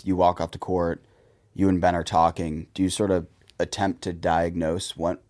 [0.00, 1.02] act, you walk off the court,
[1.54, 2.66] you and Ben are talking.
[2.74, 3.26] Do you sort of
[3.58, 5.22] attempt to diagnose what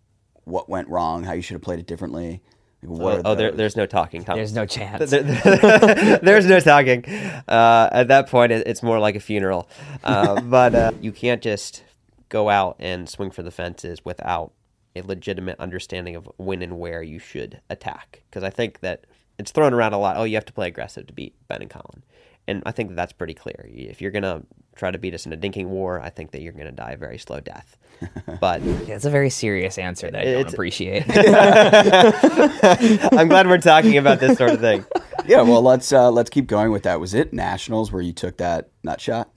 [0.44, 2.42] what went wrong, how you should have played it differently?
[2.82, 4.36] Like, what oh, oh, there, there's no talking, Tom.
[4.36, 5.10] There's no chance.
[5.10, 5.22] There-
[6.22, 7.04] there's no talking.
[7.04, 9.68] Uh, at that point, it, it's more like a funeral.
[10.02, 11.84] Uh, but uh, you can't just
[12.30, 14.52] go out and swing for the fences without
[14.96, 18.22] a legitimate understanding of when and where you should attack.
[18.30, 19.04] Because I think that
[19.38, 20.16] it's thrown around a lot.
[20.16, 22.02] Oh, you have to play aggressive to beat Ben and Collin.
[22.50, 23.68] And I think that that's pretty clear.
[23.72, 24.42] If you're going to
[24.76, 26.92] try to beat us in a dinking war, I think that you're going to die
[26.92, 27.76] a very slow death.
[28.40, 31.04] But Yeah, it's a very serious answer that I don't It's- appreciate.
[33.12, 34.84] I'm glad we're talking about this sort of thing.
[35.26, 36.98] yeah, well, let's uh, let's keep going with that.
[37.00, 39.30] Was it nationals where you took that nut shot?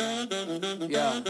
[0.00, 1.22] Yeah.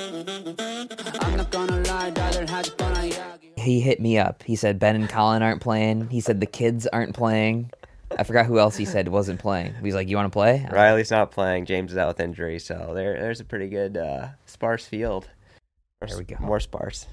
[1.20, 3.58] I'm not gonna lie, dollar has gonna yagi.
[3.58, 4.42] he hit me up.
[4.44, 6.08] He said Ben and Collin aren't playing.
[6.08, 7.70] He said the kids aren't playing.
[8.18, 9.74] I forgot who else he said wasn't playing.
[9.82, 11.66] He's like, "You want to play?" Riley's not playing.
[11.66, 15.28] James is out with injury, so there, there's a pretty good uh, sparse field.
[16.00, 16.36] Or There we go.
[16.40, 17.06] More sparse.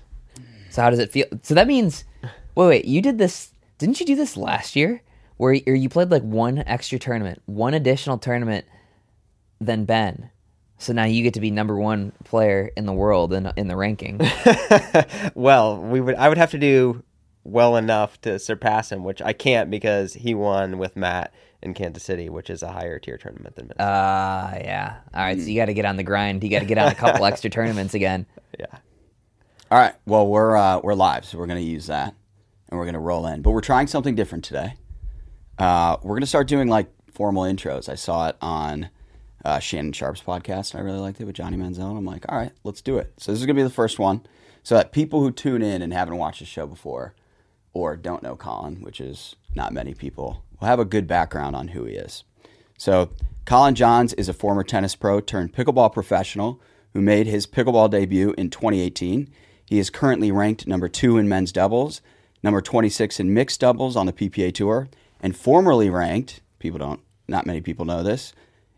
[0.69, 1.25] So how does it feel?
[1.43, 2.05] So that means,
[2.55, 3.53] wait, wait, you did this?
[3.77, 5.01] Didn't you do this last year?
[5.37, 8.65] Where or you played like one extra tournament, one additional tournament
[9.59, 10.29] than Ben.
[10.77, 13.75] So now you get to be number one player in the world in in the
[13.75, 14.19] ranking.
[15.35, 16.15] well, we would.
[16.15, 17.03] I would have to do
[17.43, 22.03] well enough to surpass him, which I can't because he won with Matt in Kansas
[22.03, 23.83] City, which is a higher tier tournament than Minnesota.
[23.87, 24.97] Ah, yeah.
[25.13, 26.43] All right, so you got to get on the grind.
[26.43, 28.25] You got to get on a couple extra tournaments again.
[28.59, 28.65] yeah.
[29.69, 29.93] All right.
[30.05, 32.13] Well, we're uh, we're live, so we're going to use that,
[32.69, 33.41] and we're going to roll in.
[33.41, 34.73] But we're trying something different today.
[35.57, 37.87] Uh, we're going to start doing like formal intros.
[37.87, 38.89] I saw it on
[39.45, 41.89] uh, Shannon Sharpe's podcast, and I really liked it with Johnny Manziel.
[41.89, 43.13] And I'm like, all right, let's do it.
[43.17, 44.25] So this is going to be the first one,
[44.63, 47.13] so that people who tune in and haven't watched the show before,
[47.73, 51.69] or don't know Collin, which is not many people, will have a good background on
[51.69, 52.23] who he is.
[52.77, 53.09] So,
[53.45, 56.61] Collin Johns is a former tennis pro turned pickleball professional
[56.93, 59.29] who made his pickleball debut in 2018.
[59.65, 62.01] He is currently ranked number two in men's doubles,
[62.43, 64.89] number 26 in mixed doubles on the PPA Tour,
[65.21, 68.33] and formerly ranked, people don't, not many people know this,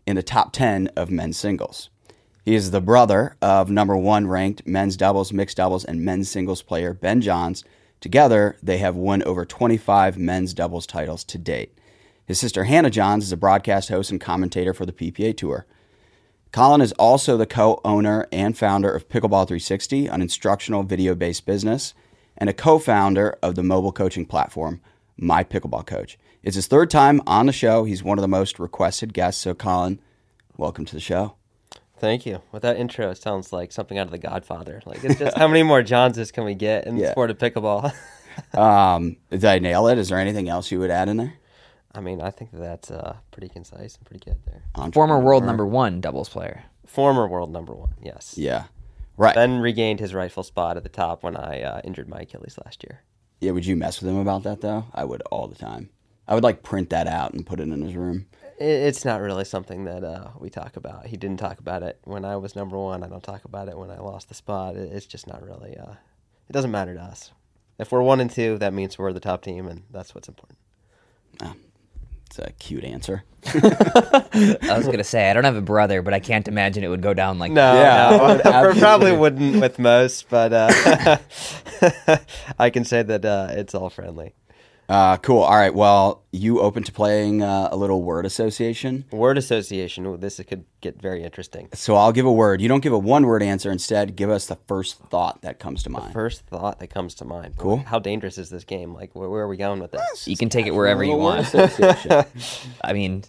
[0.06, 1.90] in the top 10 of men's singles.
[2.44, 6.60] He is the brother of number one ranked men's doubles, mixed doubles, and men's singles
[6.62, 7.64] player Ben Johns.
[8.04, 11.78] Together, they have won over 25 men's doubles titles to date.
[12.26, 15.64] His sister Hannah Johns is a broadcast host and commentator for the PPA Tour.
[16.52, 21.46] Collin is also the co owner and founder of Pickleball 360, an instructional video based
[21.46, 21.94] business,
[22.36, 24.82] and a co founder of the mobile coaching platform,
[25.16, 26.18] My Pickleball Coach.
[26.42, 27.84] It's his third time on the show.
[27.84, 29.40] He's one of the most requested guests.
[29.40, 29.98] So, Collin,
[30.58, 31.36] welcome to the show.
[32.04, 32.42] Thank you.
[32.52, 34.82] With that intro, it sounds like something out of The Godfather.
[34.84, 37.10] Like, it's just how many more Johnses can we get in the Yeah.
[37.12, 37.92] sport of pickleball?
[38.52, 39.96] Um, did I nail it?
[39.96, 41.34] Is there anything else you would add in there?
[41.94, 44.90] I mean, I think that's uh, pretty concise and pretty good there.
[44.92, 46.64] Former world number one doubles player.
[46.84, 48.34] Former world number one, yes.
[48.36, 48.64] Yeah.
[49.16, 49.36] Right.
[49.36, 52.82] Then regained his rightful spot at the top when I uh, injured my Achilles last
[52.82, 53.02] year.
[53.40, 54.86] yeah, would you mess with him about that, though?
[54.92, 55.90] I would all the time.
[56.26, 58.26] I would like print that out and put it in his room.
[58.64, 61.06] I- It's not really something that uh, we talk about.
[61.06, 63.02] He didn't talk about it when I was number one.
[63.02, 64.76] I don't talk about it when I lost the spot.
[64.76, 65.76] It's just not really.
[65.76, 65.92] Uh,
[66.48, 67.30] it doesn't matter to us.
[67.78, 70.58] If we're one and two, that means we're the top team, and that's what's important.
[72.26, 73.22] It's a cute answer.
[73.46, 77.02] I was gonna say I don't have a brother, but I can't imagine it would
[77.02, 81.18] go down like No, Yeah, no, I probably wouldn't with most, but uh,
[82.58, 84.34] I can say that uh, it's all friendly.
[84.88, 85.40] Uh, cool.
[85.40, 85.74] All right.
[85.74, 89.04] Well, you open to playing uh, a little word association.
[89.10, 90.04] Word association.
[90.06, 91.68] Ooh, this could get very interesting.
[91.72, 92.60] So I'll give a word.
[92.60, 93.70] You don't give a one word answer.
[93.70, 96.12] Instead, give us the first thought that comes to mind.
[96.12, 97.56] First thought that comes to mind.
[97.56, 97.78] Cool.
[97.78, 98.92] How dangerous is this game?
[98.94, 100.28] Like, where, where are we going with this?
[100.28, 101.54] You can take it wherever you want.
[102.84, 103.24] I mean,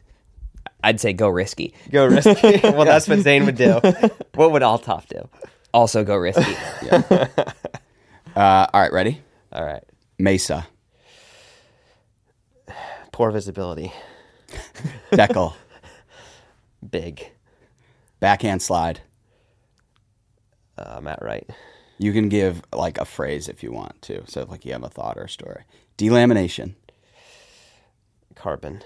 [0.84, 1.74] I'd say go risky.
[1.90, 2.60] Go risky.
[2.64, 3.80] well, that's what Zane would do.
[4.36, 5.30] What would Althoff do?
[5.74, 6.56] Also go risky.
[6.92, 8.92] uh, all right.
[8.92, 9.22] Ready?
[9.54, 9.82] All right.
[10.20, 10.68] Mesa.
[13.16, 13.94] Poor visibility.
[15.14, 15.54] Dekel.
[16.92, 17.32] Big.
[18.20, 19.00] Backhand slide.
[20.78, 21.50] Uh, Matt Wright.
[21.98, 24.26] You can give like a phrase if you want to.
[24.28, 25.64] So like you have a thought or a story.
[25.98, 26.74] Delamination.
[28.36, 28.82] Carbon.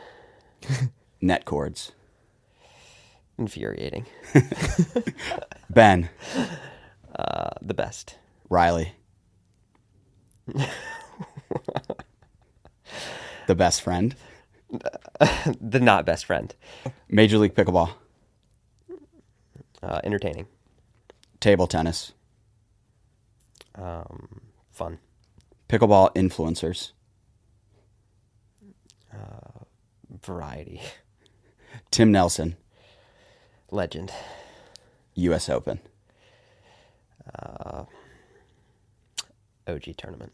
[1.21, 1.91] Net cords.
[3.39, 4.05] Infuriating.
[5.71, 6.07] Ben.
[7.15, 8.19] Uh, the best.
[8.47, 8.93] Riley.
[13.49, 14.15] The best friend.
[15.59, 16.55] The not best friend.
[17.09, 17.89] Major League Pickleball.
[19.81, 20.45] Uh, entertaining.
[21.39, 22.13] Table tennis.
[23.73, 24.41] Um,
[24.71, 24.99] fun.
[25.67, 26.91] Pickleball influencers.
[30.23, 30.81] Variety.
[31.91, 32.55] Tim Nelson.
[33.71, 34.11] Legend.
[35.15, 35.49] U.S.
[35.49, 35.79] Open.
[37.33, 37.85] Uh,
[39.67, 40.33] OG tournament.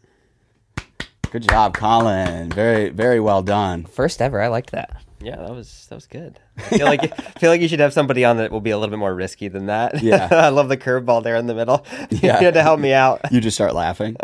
[1.36, 2.50] Good job, Collin.
[2.50, 3.84] Very, very well done.
[3.84, 4.42] First ever.
[4.42, 5.04] I liked that.
[5.20, 6.40] Yeah, that was that was good.
[6.58, 7.08] I feel like I
[7.40, 9.50] feel like you should have somebody on that will be a little bit more risky
[9.50, 10.02] than that.
[10.02, 10.30] Yeah.
[10.32, 11.86] I love the curveball there in the middle.
[12.10, 12.40] Yeah.
[12.40, 13.20] you had to help me out.
[13.34, 14.16] You just start laughing.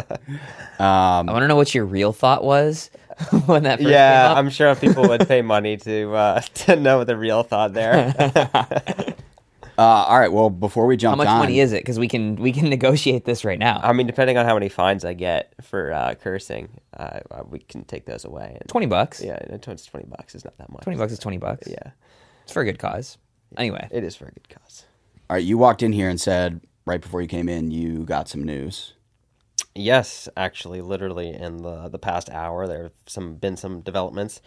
[0.80, 2.90] I want to know what your real thought was
[3.46, 4.38] when that first yeah, came up.
[4.38, 8.16] I'm sure people would pay money to uh, to know the real thought there.
[9.82, 10.32] Uh, all right.
[10.32, 11.78] Well, before we jump How much on, money is it?
[11.78, 13.80] Because we can we can negotiate this right now.
[13.84, 17.60] I mean, depending on how many fines I get for uh, cursing, uh, uh, we
[17.60, 18.58] can take those away.
[18.60, 19.24] And, Twenty bucks.
[19.24, 20.84] Yeah, no, it's twenty bucks is not that much.
[20.84, 21.68] Twenty bucks is twenty bucks.
[21.68, 21.92] Yeah,
[22.44, 23.18] It's for a good cause.
[23.58, 24.86] Anyway, it is for a good cause.
[25.30, 28.30] all right, you walked in here and said right before you came in, you got
[28.30, 28.94] some news.
[29.74, 34.42] Yes, actually, literally in the the past hour, there have some been some developments,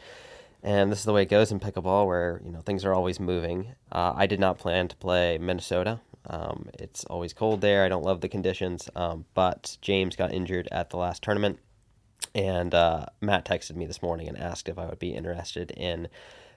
[0.64, 3.20] and this is the way it goes in pickleball, where you know things are always
[3.20, 3.74] moving.
[3.92, 6.00] Uh, I did not plan to play Minnesota.
[6.26, 7.84] Um, it's always cold there.
[7.84, 11.58] I don't love the conditions, um, but James got injured at the last tournament,
[12.34, 16.08] and uh, Matt texted me this morning and asked if I would be interested in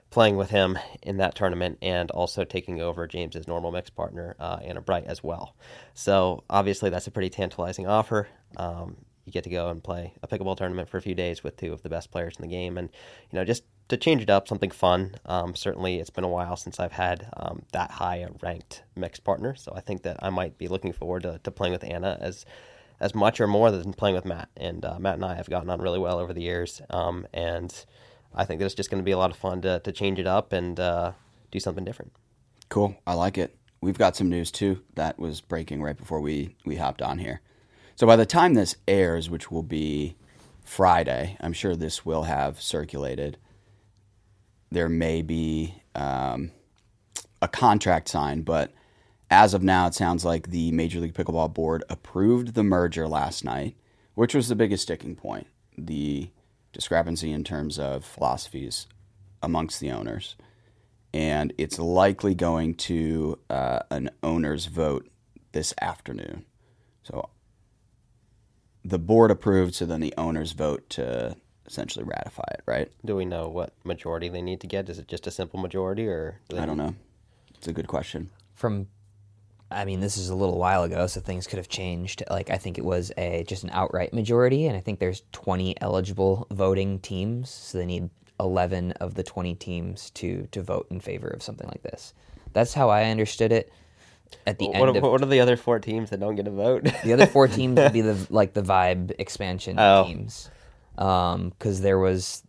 [0.09, 4.59] playing with him in that tournament and also taking over James's normal mix partner, uh,
[4.63, 5.53] Anna Bright, as well.
[5.93, 8.29] So obviously, that's a pretty tantalizing offer.
[8.55, 8.95] Um,
[9.25, 11.73] you get to go and play a pickleball tournament for a few days with two
[11.73, 12.89] of the best players in the game, and
[13.29, 15.15] you know just to change it up, something fun.
[15.25, 19.23] Um, certainly, it's been a while since I've had um, that high a ranked mixed
[19.23, 22.17] partner, so I think that I might be looking forward to, to playing with Anna
[22.19, 22.45] as
[22.99, 24.49] as much or more than playing with Matt.
[24.57, 27.73] And uh, Matt and I have gotten on really well over the years, um, and
[28.33, 30.19] I think that it's just going to be a lot of fun to, to change
[30.19, 31.11] it up and uh,
[31.51, 32.11] do something different.
[32.69, 32.97] Cool.
[33.05, 33.55] I like it.
[33.79, 37.41] We've got some news too that was breaking right before we we hopped on here.
[37.95, 40.15] So by the time this airs, which will be
[40.63, 43.37] Friday, I'm sure this will have circulated.
[44.71, 46.51] There may be um,
[47.41, 48.73] a contract signed, but
[49.29, 53.43] as of now, it sounds like the Major League Pickleball Board approved the merger last
[53.43, 53.75] night,
[54.15, 55.47] which was the biggest sticking point
[55.77, 56.31] the
[56.73, 58.87] discrepancy in terms of philosophies
[59.43, 60.35] amongst the owners.
[61.13, 65.07] And it's likely going to uh, an owner's vote
[65.51, 66.45] this afternoon.
[67.03, 67.29] So
[68.83, 71.35] the board approved, so then the owners vote to
[71.67, 72.91] essentially ratify it, right?
[73.05, 74.89] Do we know what majority they need to get?
[74.89, 76.95] Is it just a simple majority, or do they I don't know.
[77.55, 78.29] It's a good question.
[78.55, 78.87] from
[79.69, 82.23] I mean, this is a little while ago, so things could have changed.
[82.29, 85.79] Like I think it was a just an outright majority, and I think there's 20
[85.81, 88.09] eligible voting teams, so they need
[88.39, 92.13] 11 of the 20 teams to to vote in favor of something like this.
[92.53, 93.71] That's how I understood it.
[94.45, 96.51] At the What, end of what are the other four teams that don't get a
[96.51, 96.87] vote?
[97.03, 100.05] the other four teams would be the like the vibe expansion Oh.
[100.05, 100.49] teams,
[100.97, 102.43] because there was,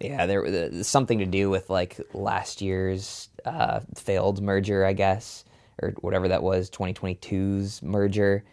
[0.00, 5.44] yeah, there was something to do with like last year's uh, failed merger, I guess,
[5.80, 8.44] or whatever that was, 2022's merger.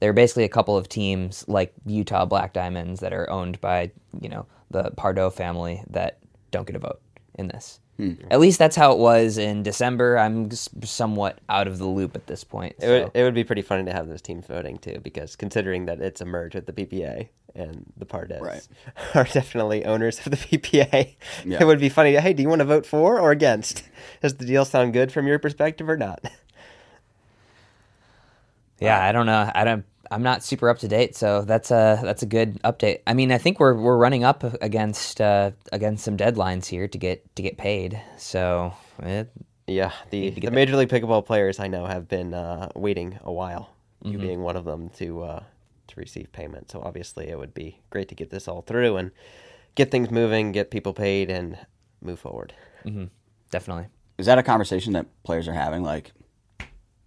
[0.00, 3.90] There are basically a couple of teams like Utah Black Diamonds that are owned by
[4.20, 6.18] you know the Pardoe family that
[6.50, 7.00] don't get a vote
[7.34, 7.80] in this.
[7.96, 8.12] Hmm.
[8.30, 10.18] At least that's how it was in December.
[10.18, 12.76] I'm somewhat out of the loop at this point.
[12.78, 15.86] It would, it would be pretty funny to have those teams voting too, because considering
[15.86, 18.68] that it's a merge with the PPA and the Pardoes Right.
[19.14, 21.14] are definitely owners of the PPA,
[21.46, 21.58] Yeah.
[21.58, 22.14] it would be funny.
[22.16, 23.82] Hey, do you want to vote for or against?
[24.20, 26.22] Does the deal sound good from your perspective or not?
[28.78, 29.50] Yeah, I don't know.
[29.54, 29.84] I don't.
[30.10, 33.00] I'm not super up to date, so that's a that's a good update.
[33.06, 36.98] I mean, I think we're we're running up against uh, against some deadlines here to
[36.98, 38.00] get to get paid.
[38.16, 38.72] So
[39.02, 39.30] it,
[39.66, 43.32] Yeah, the, the get Major League Pickleball players I know have been uh, waiting a
[43.32, 43.70] while,
[44.04, 44.12] Mm-hmm.
[44.12, 45.42] you being one of them, to uh,
[45.88, 46.70] to receive payment.
[46.70, 49.10] So obviously, it would be great to get this all through and
[49.74, 51.58] get things moving, get people paid, and
[52.00, 52.52] move forward.
[53.50, 53.86] definitely.
[54.18, 55.82] Is that a conversation that players are having?
[55.82, 56.12] Like,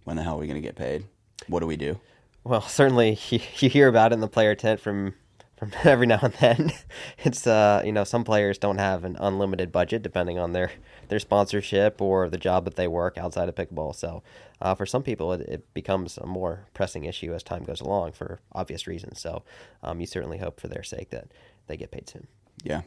[0.04, 1.04] when the hell are we going to get paid?
[1.48, 1.98] What do we do?
[2.44, 5.14] Well, certainly you, you hear about it in the player tent from
[5.56, 6.72] from every now and then.
[7.18, 10.72] It's uh you know some players don't have an unlimited budget depending on their
[11.08, 13.94] their sponsorship or the job that they work outside of pickleball.
[13.94, 14.22] So
[14.60, 18.12] uh, for some people it, it becomes a more pressing issue as time goes along
[18.12, 19.20] for obvious reasons.
[19.20, 19.42] So
[19.82, 21.28] um, you certainly hope for their sake that
[21.66, 22.26] they get paid soon.
[22.62, 22.82] Yeah.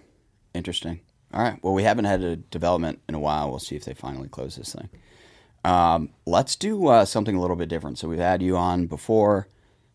[0.54, 1.00] Interesting.
[1.34, 1.60] All right.
[1.64, 3.50] Well, we haven't had a development in a while.
[3.50, 4.90] We'll see if they finally close this thing.
[5.64, 7.98] Um, let's do uh, something a little bit different.
[7.98, 9.48] So we've had you on before.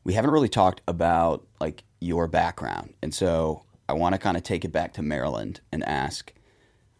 [0.04, 4.42] We haven't really talked about like your background, and so I want to kind of
[4.42, 6.32] take it back to Maryland and ask,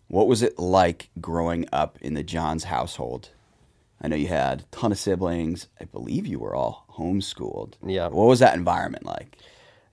[0.08, 3.30] what was it like growing up in the Johns household?
[4.00, 5.68] I know you had a ton of siblings.
[5.80, 7.74] I believe you were all homeschooled.
[7.84, 8.08] Yeah.
[8.08, 9.38] What was that environment like?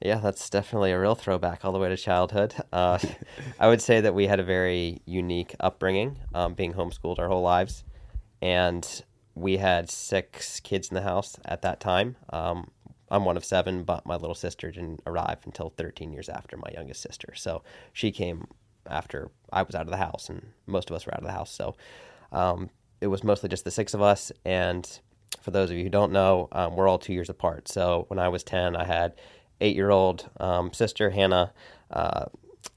[0.01, 2.53] Yeah, that's definitely a real throwback all the way to childhood.
[2.71, 2.99] Uh,
[3.59, 7.41] I would say that we had a very unique upbringing, um, being homeschooled our whole
[7.41, 7.83] lives.
[8.45, 12.15] And we had six kids in the house at that time.
[12.29, 12.69] Um,
[13.09, 16.69] I'm one of seven, but my little sister didn't arrive until 13 years after my
[16.71, 17.33] youngest sister.
[17.35, 18.45] So she came
[18.87, 21.31] after I was out of the house, and most of us were out of the
[21.31, 21.49] house.
[21.49, 21.75] So
[22.31, 22.69] um,
[23.01, 24.31] it was mostly just the six of us.
[24.45, 24.87] And
[25.41, 27.67] for those of you who don't know, um, we're all two years apart.
[27.67, 29.15] So when I was 10, I had
[29.59, 31.51] eight year old um, sister, Hannah.
[31.89, 32.25] Uh,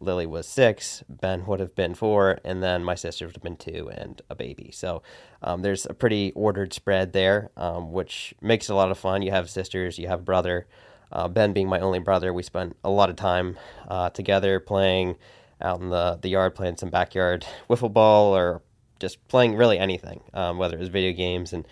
[0.01, 3.57] Lily was six, Ben would have been four, and then my sister would have been
[3.57, 4.71] two and a baby.
[4.73, 5.03] So
[5.43, 9.23] um, there's a pretty ordered spread there, um, which makes a lot of fun.
[9.23, 10.67] You have sisters, you have brother.
[11.11, 15.17] Uh, ben being my only brother, we spent a lot of time uh, together playing
[15.61, 18.63] out in the, the yard, playing some backyard wiffle ball or
[19.01, 21.53] just playing really anything, um, whether it was video games.
[21.53, 21.67] And,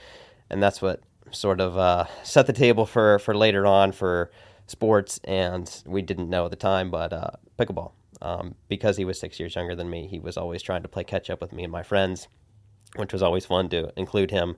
[0.50, 4.30] and that's what sort of uh, set the table for, for later on for
[4.66, 5.20] sports.
[5.24, 7.92] And we didn't know at the time, but uh, pickleball.
[8.22, 11.04] Um, because he was six years younger than me, he was always trying to play
[11.04, 12.28] catch up with me and my friends,
[12.96, 14.56] which was always fun to include him.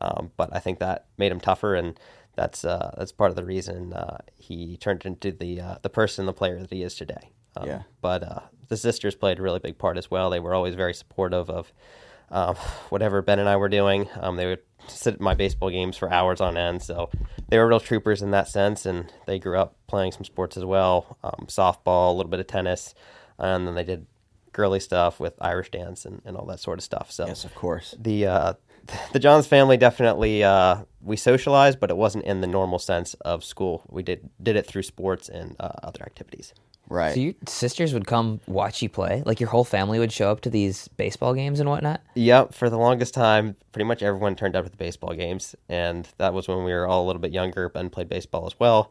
[0.00, 1.98] Um, but I think that made him tougher, and
[2.36, 6.26] that's uh, that's part of the reason uh, he turned into the uh, the person,
[6.26, 7.32] the player that he is today.
[7.56, 7.82] Um, Yeah.
[8.00, 10.30] But uh, the sisters played a really big part as well.
[10.30, 11.72] They were always very supportive of
[12.30, 12.54] um,
[12.90, 14.08] whatever Ben and I were doing.
[14.20, 16.82] Um, they would sit at my baseball games for hours on end.
[16.82, 17.10] So
[17.48, 18.86] they were real troopers in that sense.
[18.86, 22.46] And they grew up playing some sports as well um, softball, a little bit of
[22.46, 22.94] tennis.
[23.38, 24.06] And then they did
[24.52, 27.10] girly stuff with Irish dance and, and all that sort of stuff.
[27.12, 27.94] So Yes, of course.
[27.98, 28.52] the uh,
[29.12, 33.44] the Johns family definitely uh, we socialized, but it wasn't in the normal sense of
[33.44, 33.84] school.
[33.88, 36.54] We did did it through sports and uh, other activities.
[36.88, 37.14] Right.
[37.14, 39.22] So your sisters would come watch you play?
[39.26, 42.00] Like your whole family would show up to these baseball games and whatnot?
[42.14, 46.08] Yep, for the longest time, pretty much everyone turned up at the baseball games, and
[46.18, 47.68] that was when we were all a little bit younger.
[47.68, 48.90] Ben played baseball as well,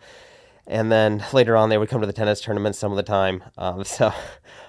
[0.68, 3.44] and then later on, they would come to the tennis tournaments some of the time.
[3.58, 4.14] Um, so,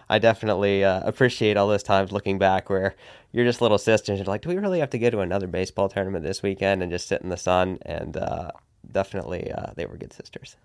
[0.09, 2.95] I definitely uh, appreciate all those times looking back where
[3.33, 4.19] you're just little sisters.
[4.19, 6.91] You're like, do we really have to go to another baseball tournament this weekend and
[6.91, 7.79] just sit in the sun?
[7.83, 8.53] And uh,
[8.91, 10.57] definitely, uh, they were good sisters.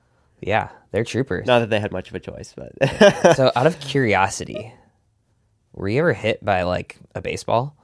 [0.45, 1.47] Yeah, they're troopers.
[1.47, 4.73] Not that they had much of a choice, but so out of curiosity,
[5.73, 7.75] were you ever hit by like a baseball?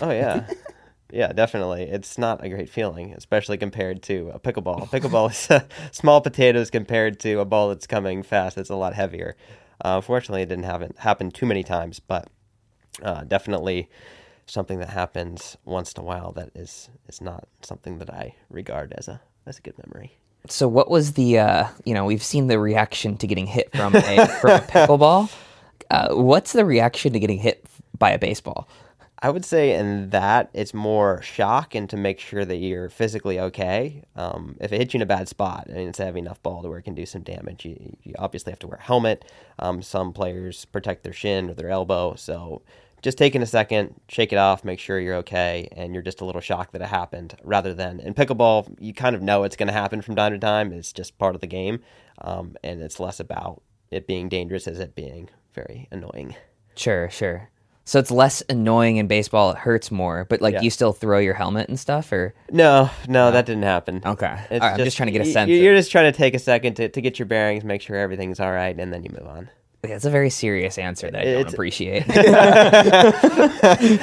[0.00, 0.46] Oh yeah,
[1.10, 1.82] yeah, definitely.
[1.82, 4.88] It's not a great feeling, especially compared to a pickleball.
[4.88, 8.58] Pickleball is uh, small potatoes compared to a ball that's coming fast.
[8.58, 9.36] It's a lot heavier.
[9.82, 12.28] Uh, fortunately, it didn't happen happen too many times, but
[13.02, 13.88] uh, definitely
[14.46, 16.32] something that happens once in a while.
[16.32, 20.18] That is is not something that I regard as a as a good memory.
[20.48, 23.94] So what was the uh, you know, we've seen the reaction to getting hit from
[23.94, 25.32] a from a pickleball.
[25.90, 27.66] Uh, what's the reaction to getting hit
[27.98, 28.68] by a baseball?
[29.22, 33.38] I would say in that it's more shock and to make sure that you're physically
[33.38, 34.02] okay.
[34.16, 36.62] Um, if it hits you in a bad spot and it's a heavy enough ball
[36.62, 39.26] to where it can do some damage, you, you obviously have to wear a helmet.
[39.58, 42.14] Um, some players protect their shin or their elbow.
[42.14, 42.62] So
[43.02, 46.24] just taking a second, shake it off, make sure you're okay, and you're just a
[46.24, 47.34] little shocked that it happened.
[47.42, 50.38] Rather than in pickleball, you kind of know it's going to happen from time to
[50.38, 50.72] time.
[50.72, 51.80] It's just part of the game,
[52.20, 56.34] um, and it's less about it being dangerous as it being very annoying.
[56.76, 57.48] Sure, sure.
[57.86, 59.50] So it's less annoying in baseball.
[59.50, 60.60] It hurts more, but like Yeah.
[60.60, 64.00] you still throw your helmet and stuff, or No, no, that didn't happen.
[64.06, 64.26] Okay.
[64.50, 66.38] Right, I'm just trying to get a sense You're of- just trying to take a
[66.38, 69.26] second to, to get your bearings, make sure everything's all right, and then you move
[69.26, 69.50] on.
[69.84, 72.04] Yeah, it's a very serious answer that I don't It's- appreciate.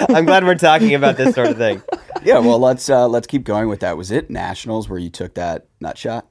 [0.10, 1.82] I'm glad we're talking about this sort of thing.
[2.24, 2.40] yeah.
[2.40, 3.98] Well, let's uh, let's keep going with that.
[3.98, 6.28] Was it nationals where you took that nut shot?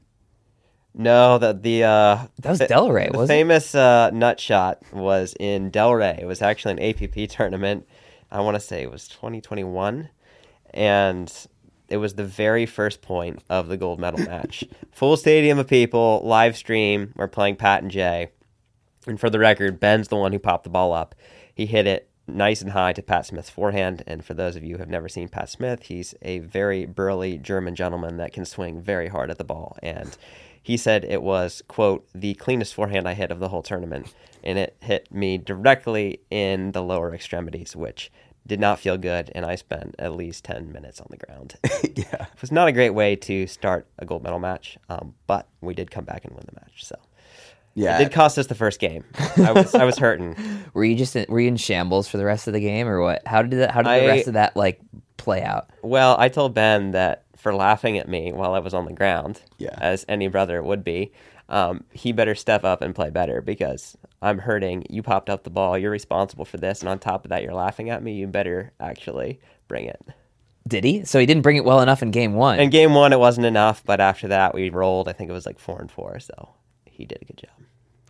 [0.94, 3.40] No, the the uh, That was Delray, the wasn't it?
[3.40, 6.18] famous uh, nut shot was in Delray.
[6.20, 7.86] It was actually an APP tournament.
[8.30, 10.08] I want to say it was 2021,
[10.74, 11.32] and
[11.88, 14.64] it was the very first point of the gold medal match.
[14.90, 17.12] Full stadium of people, live stream.
[17.14, 18.30] We're playing Pat and Jay,
[19.06, 21.14] and for the record, Ben's the one who popped the ball up.
[21.54, 24.02] He hit it nice and high to Pat Smith's forehand.
[24.06, 27.38] And for those of you who have never seen Pat Smith, he's a very burly
[27.38, 29.76] German gentleman that can swing very hard at the ball.
[29.82, 30.16] And
[30.62, 34.12] he said it was, quote, the cleanest forehand I hit of the whole tournament.
[34.42, 38.10] And it hit me directly in the lower extremities, which
[38.46, 39.30] did not feel good.
[39.34, 41.56] And I spent at least 10 minutes on the ground.
[41.94, 42.26] yeah.
[42.34, 45.74] It was not a great way to start a gold medal match, um, but we
[45.74, 46.84] did come back and win the match.
[46.84, 46.96] So
[47.76, 47.96] Yeah.
[47.96, 49.04] it did cost us the first game.
[49.36, 50.34] I was I was hurting.
[50.74, 53.00] were you just in, were you in shambles for the rest of the game, or
[53.00, 53.22] what?
[53.26, 54.80] How did that, how did the rest of that like
[55.18, 55.68] play out?
[55.82, 59.40] Well, I told Ben that for laughing at me while I was on the ground,
[59.58, 59.76] Yeah.
[59.78, 61.12] as any brother would be,
[61.50, 64.84] um, he better step up and play better because I'm hurting.
[64.90, 65.76] You popped up the ball.
[65.78, 68.14] You're responsible for this, and on top of that, you're laughing at me.
[68.14, 70.00] You better actually bring it.
[70.66, 71.04] Did he?
[71.04, 72.58] So he didn't bring it well enough in game one.
[72.58, 75.08] In game one, it wasn't enough, but after that, we rolled.
[75.08, 76.48] I think it was like four and four, so
[76.96, 77.50] he did a good job.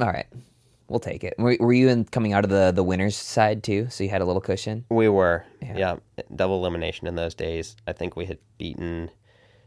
[0.00, 0.26] All right.
[0.88, 1.34] We'll take it.
[1.38, 3.88] Were, were you in coming out of the the winners side too?
[3.90, 4.84] So you had a little cushion.
[4.88, 5.76] We were, Yeah.
[6.16, 6.22] yeah.
[6.34, 7.74] double elimination in those days.
[7.88, 9.10] I think we had beaten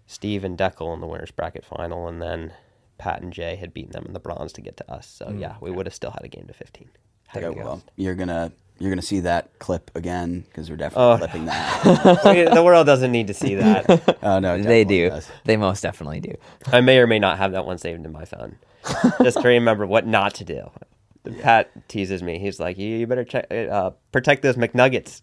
[0.08, 2.54] Steve and Dekel in the winners bracket final, and then
[2.98, 5.08] Pat and Jay had beaten them in the bronze to get to us.
[5.08, 6.90] So mm, yeah, we would have still had a game to fifteen.
[7.34, 7.64] There you go.
[7.64, 11.18] Well, you're gonna you're gonna see that clip again because we're Oh.
[11.18, 12.54] definitely clipping that.
[12.56, 14.18] The world doesn't need to see that.
[14.24, 15.10] oh no, They do.
[15.10, 15.30] does.
[15.44, 16.34] They most definitely do.
[16.68, 18.56] I may or may not have that one saved in my phone,
[19.24, 20.69] just to remember what not to do.
[21.41, 22.39] Pat teases me.
[22.39, 25.21] He's like, "You, you better check, uh, protect those McNuggets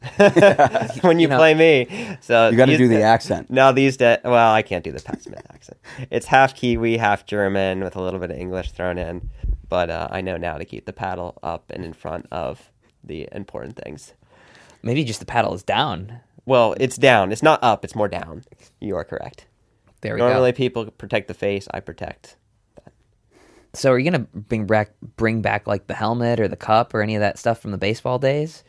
[1.02, 3.50] when you know- play me." So You got to do the accent.
[3.50, 5.78] Now these days, well, I can't do the Pat Smith accent.
[6.10, 9.30] It's half Kiwi, half German, with a little bit of English thrown in.
[9.68, 12.70] But uh, I know now to keep the paddle up and in front of
[13.02, 14.12] the important things.
[14.82, 16.20] Maybe just the paddle is down.
[16.44, 17.32] Well, it's down.
[17.32, 17.84] It's not up.
[17.84, 18.44] It's more down.
[18.80, 19.46] You are correct.
[20.02, 20.34] There we Normally, go.
[20.34, 21.66] Normally, people protect the face.
[21.72, 22.36] I protect.
[23.76, 27.02] So are you gonna bring back bring back like the helmet or the cup or
[27.02, 28.64] any of that stuff from the baseball days?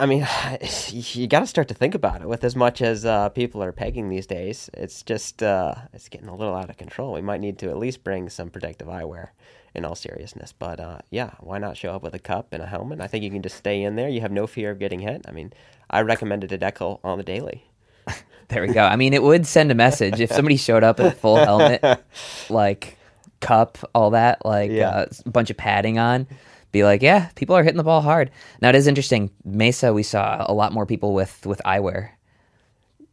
[0.00, 0.26] I mean,
[0.88, 2.28] you got to start to think about it.
[2.28, 6.28] With as much as uh, people are pegging these days, it's just uh, it's getting
[6.28, 7.12] a little out of control.
[7.12, 9.28] We might need to at least bring some protective eyewear.
[9.76, 12.66] In all seriousness, but uh, yeah, why not show up with a cup and a
[12.66, 13.00] helmet?
[13.00, 14.08] I think you can just stay in there.
[14.08, 15.24] You have no fear of getting hit.
[15.26, 15.52] I mean,
[15.90, 17.64] I recommended a decal on the daily.
[18.48, 18.84] There we go.
[18.84, 21.82] I mean, it would send a message if somebody showed up in a full helmet,
[22.50, 22.98] like
[23.44, 24.88] cup, all that, like Yeah.
[24.90, 26.26] uh, a bunch of padding on.
[26.72, 28.30] Be like, yeah, people are hitting the ball hard.
[28.60, 29.30] Now it is interesting.
[29.44, 32.10] Mesa, we saw a lot more people with with eyewear.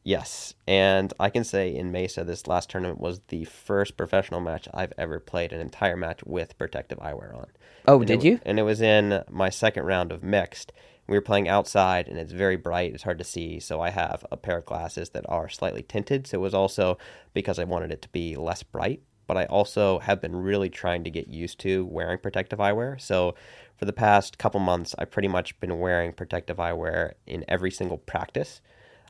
[0.04, 4.68] Yes, and I can say in Mesa, this last tournament was the first professional match
[4.74, 7.48] I've ever played an entire match with protective eyewear on.
[7.88, 8.40] Oh, And did it- you?
[8.44, 10.74] And it was in my second round of mixed.
[11.08, 12.94] We were playing outside, and it's very bright.
[12.96, 16.26] It's hard to see, so I have a pair of glasses that are slightly tinted.
[16.26, 16.98] So it was also
[17.36, 19.02] because I wanted it to be less bright.
[19.32, 23.00] But I also have been really trying to get used to wearing protective eyewear.
[23.00, 23.34] So
[23.78, 27.98] for the past couple months, I've pretty much been wearing protective eyewear in every single
[27.98, 28.60] practice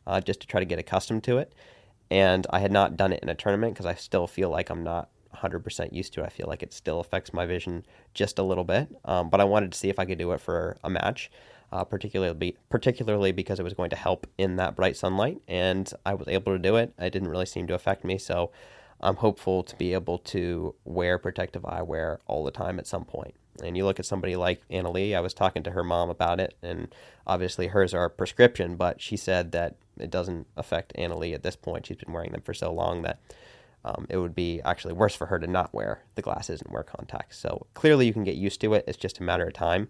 [0.05, 1.55] uh, just to try to get accustomed to it.
[2.11, 4.83] And I had not done it in a tournament because I still feel like I'm
[4.83, 6.25] not 100% used to it.
[6.25, 8.89] I feel like it still affects my vision just a little bit.
[9.05, 11.31] Um, but I wanted to see if I could do it for a match,
[11.71, 15.41] uh, particularly particularly because it was going to help in that bright sunlight.
[15.47, 16.93] And I was able to do it.
[16.99, 18.19] It didn't really seem to affect me.
[18.19, 18.51] So
[19.01, 23.33] I'm hopeful to be able to wear protective eyewear all the time at some point.
[23.63, 26.39] And you look at somebody like Anna Leigh, I was talking to her mom about
[26.39, 26.93] it, and
[27.27, 31.55] obviously hers are prescription, but she said that it doesn't affect Anna Leigh at this
[31.55, 31.85] point.
[31.85, 33.19] She's been wearing them for so long that
[33.83, 36.83] um, it would be actually worse for her to not wear the glasses and wear
[36.83, 37.37] contacts.
[37.37, 38.85] So clearly you can get used to it.
[38.87, 39.89] It's just a matter of time.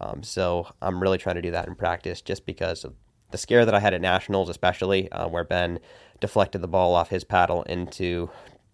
[0.00, 2.94] Um, so I'm really trying to do that in practice just because of
[3.30, 5.80] the scare that I had at Nationals, especially uh, where Ben
[6.20, 8.30] deflected the ball off his paddle into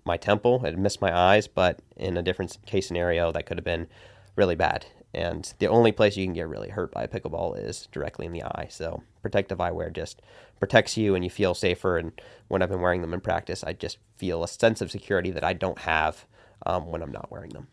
[0.08, 0.64] my temple.
[0.64, 3.86] It missed my eyes, but in a different case scenario, that could have been
[4.34, 4.86] really bad.
[5.14, 8.32] And the only place you can get really hurt by a pickleball is directly in
[8.32, 8.66] the eye.
[8.68, 10.20] So protective eyewear just
[10.58, 11.96] protects you and you feel safer.
[11.96, 12.12] And
[12.48, 15.44] when I've been wearing them in practice, I just feel a sense of security that
[15.44, 16.26] I don't have
[16.66, 17.68] um, when I'm not wearing them.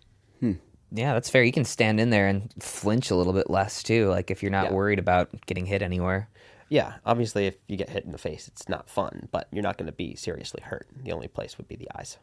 [0.91, 1.43] Yeah, that's fair.
[1.43, 4.07] You can stand in there and flinch a little bit less too.
[4.07, 4.73] Like if you're not Yeah.
[4.73, 6.29] worried about getting hit anywhere.
[6.69, 9.77] Yeah, obviously, if you get hit in the face, it's not fun, but you're not
[9.77, 10.87] going to be seriously hurt.
[11.03, 12.17] The only place would be the eyes.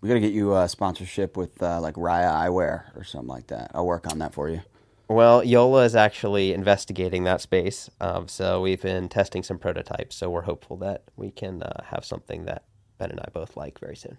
[0.00, 3.70] We gotta get you a sponsorship with uh, like Raya Eyewear or something like that.
[3.74, 4.60] I'll work on that for you.
[5.08, 7.88] Well, JOOLA is actually investigating that space.
[8.00, 10.16] Um, so we've been testing some prototypes.
[10.16, 12.64] So we're hopeful that we can uh, have something that
[12.98, 14.18] Ben and I both like very soon.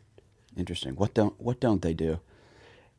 [0.55, 0.95] Interesting.
[0.95, 2.19] What don't what don't they do?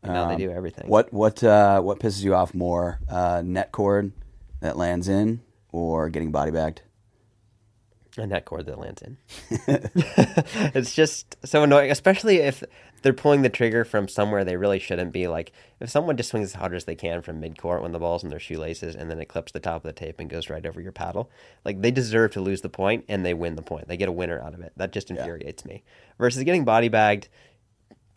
[0.02, 0.88] And now they Um, do everything.
[0.88, 3.00] What what uh, what pisses you off more?
[3.08, 4.12] Uh, net cord
[4.60, 5.40] that lands in,
[5.72, 6.82] or getting body bagged?
[8.16, 9.16] A net cord that lands in.
[10.74, 12.64] it's just so annoying, especially if
[13.02, 15.28] they're pulling the trigger from somewhere they really shouldn't be.
[15.28, 18.00] Like if someone just swings as hard as they can from mid court when the
[18.00, 20.50] ball's in their shoelaces and then it clips the top of the tape and goes
[20.50, 21.30] right over your paddle,
[21.64, 23.86] like they deserve to lose the point and they win the point.
[23.86, 24.72] They get a winner out of it.
[24.76, 25.84] That just infuriates me.
[26.18, 27.28] Versus getting body bagged,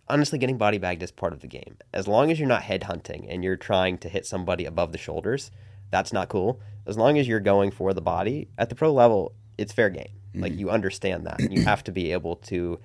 [0.09, 1.77] honestly, getting body bagged is part of the game.
[1.93, 4.97] As long as you're not head hunting and you're trying to hit somebody above the
[4.97, 5.51] shoulders,
[5.91, 6.59] that's not cool.
[6.85, 10.09] As long as you're going for the body at the pro level, it's fair game.
[10.33, 11.39] Like you understand that.
[11.51, 12.79] You have to be able to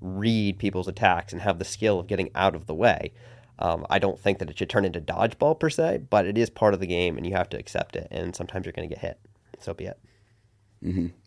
[0.00, 3.12] read people's attacks and have the skill of getting out of the way.
[3.58, 6.48] Um, I don't think that it should turn into dodgeball per se, but it is
[6.48, 8.08] part of the game and you have to accept it.
[8.10, 9.18] And sometimes you're going to get hit.
[9.58, 9.98] So be it.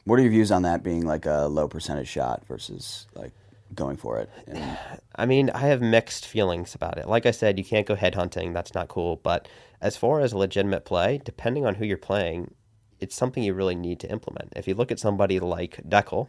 [0.06, 3.34] What are your views on that being like a low percentage shot versus like
[3.76, 4.30] going for it?
[4.48, 4.78] And
[5.16, 7.08] I mean, I have mixed feelings about it.
[7.08, 8.54] Like I said, you can't go head hunting.
[8.54, 9.18] That's not cool.
[9.18, 9.48] But
[9.82, 12.54] as far as legitimate play, depending on who you're playing,
[13.00, 14.54] it's something you really need to implement.
[14.56, 16.28] If you look at somebody like Dekel,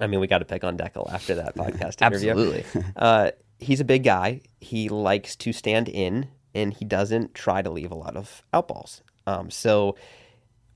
[0.00, 2.30] I mean, we got to pick on Dekel after that podcast interview.
[2.30, 2.64] Absolutely.
[2.96, 4.40] Uh, he's a big guy.
[4.60, 9.02] He likes to stand in and he doesn't try to leave a lot of outballs.
[9.26, 9.96] Um, so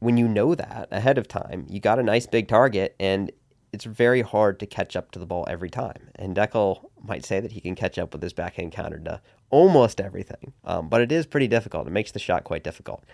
[0.00, 3.30] when you know that ahead of time, you got a nice big target, and
[3.72, 6.10] it's very hard to catch up to the ball every time.
[6.16, 10.00] And Dekel might say that he can catch up with his backhand counter to almost
[10.00, 11.86] everything, um, but it is pretty difficult.
[11.86, 13.04] It makes the shot quite difficult.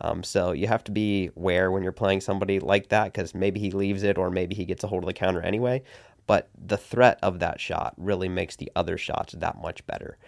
[0.00, 3.60] Um, so you have to be aware when you're playing somebody like that because maybe
[3.60, 5.82] he leaves it or maybe he gets a hold of the counter anyway.
[6.26, 10.18] But the threat of that shot really makes the other shots that much better.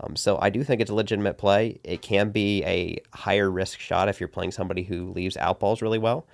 [0.00, 1.78] Um, so I do think it's a legitimate play.
[1.84, 5.82] It can be a higher risk shot if you're playing somebody who leaves out balls
[5.82, 6.26] really well.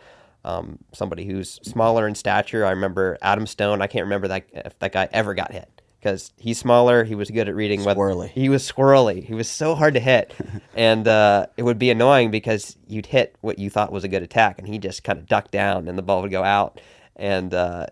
[0.45, 2.65] Um, somebody who's smaller in stature.
[2.65, 3.83] I remember Adam Stone.
[3.83, 7.05] I can't remember that if that guy ever got hit because he's smaller.
[7.05, 7.85] He was good at reading.
[7.85, 8.29] whether- Squirrely.
[8.31, 9.25] He was squirrely.
[9.25, 10.33] He was so hard to hit,
[10.75, 14.23] and uh, it would be annoying because you'd hit what you thought was a good
[14.23, 16.81] attack, and he just kind of ducked down, and the ball would go out.
[17.17, 17.87] And uh,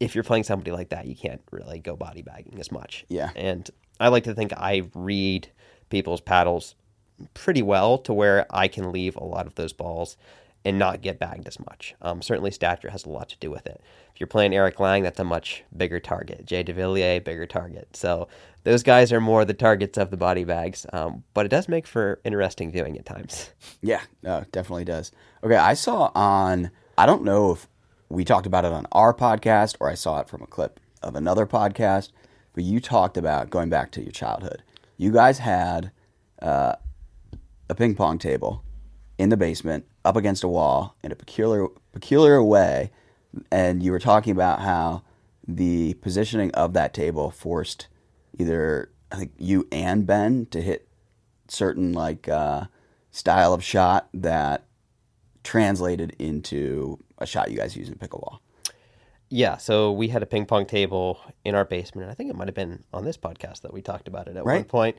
[0.00, 3.04] if you're playing somebody like that, you can't really go body bagging as much.
[3.08, 3.30] Yeah.
[3.36, 5.48] And I like to think I read
[5.90, 6.74] people's paddles
[7.34, 10.16] pretty well to where I can leave a lot of those balls
[10.64, 11.94] and not get bagged as much.
[12.00, 13.80] Um, certainly, stature has a lot to do with it.
[14.14, 16.46] If you're playing Erik Lange, that's a much bigger target.
[16.46, 17.96] Jay DeVilliers, bigger target.
[17.96, 18.28] So
[18.64, 20.86] those guys are more the targets of the body bags.
[20.92, 23.50] Um, but it does make for interesting viewing at times.
[23.84, 25.10] Yeah, no, definitely does.
[25.42, 27.66] Okay, I saw on, I don't know if
[28.08, 31.16] we talked about it on our podcast or I saw it from a clip of
[31.16, 32.10] another podcast,
[32.52, 34.62] but you talked about going back to your childhood.
[34.98, 35.90] You guys had
[36.40, 36.76] uh,
[37.68, 38.62] a ping pong table
[39.22, 42.90] in the basement up against a wall in a peculiar peculiar way
[43.52, 45.02] and you were talking about how
[45.46, 47.86] the positioning of that table forced
[48.38, 50.88] either I think you and Ben to hit
[51.46, 52.64] certain like uh,
[53.12, 54.64] style of shot that
[55.44, 58.38] translated into a shot you guys use in pickleball.
[59.28, 62.10] Yeah, so we had a ping pong table in our basement.
[62.10, 64.44] I think it might have been on this podcast that we talked about it at
[64.44, 64.96] one point.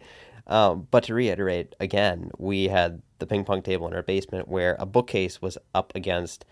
[0.47, 4.75] Um, but to reiterate again, we had the ping pong table in our basement where
[4.79, 6.45] a bookcase was up against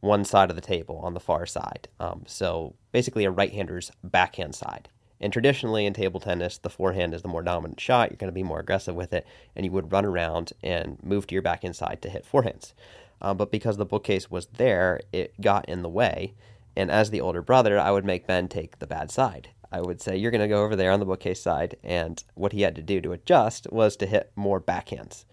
[0.00, 1.88] one side of the table on the far side.
[2.00, 4.88] Um, so basically, a right hander's backhand side.
[5.20, 8.10] And traditionally in table tennis, the forehand is the more dominant shot.
[8.10, 11.26] You're going to be more aggressive with it, and you would run around and move
[11.26, 12.74] to your backhand side to hit forehands.
[13.20, 16.34] Uh, but because the bookcase was there, it got in the way.
[16.76, 19.48] And as the older brother, I would make Ben take the bad side.
[19.70, 21.76] I would say, You're going to go over there on the bookcase side.
[21.82, 25.24] And what he had to do to adjust was to hit more backhands.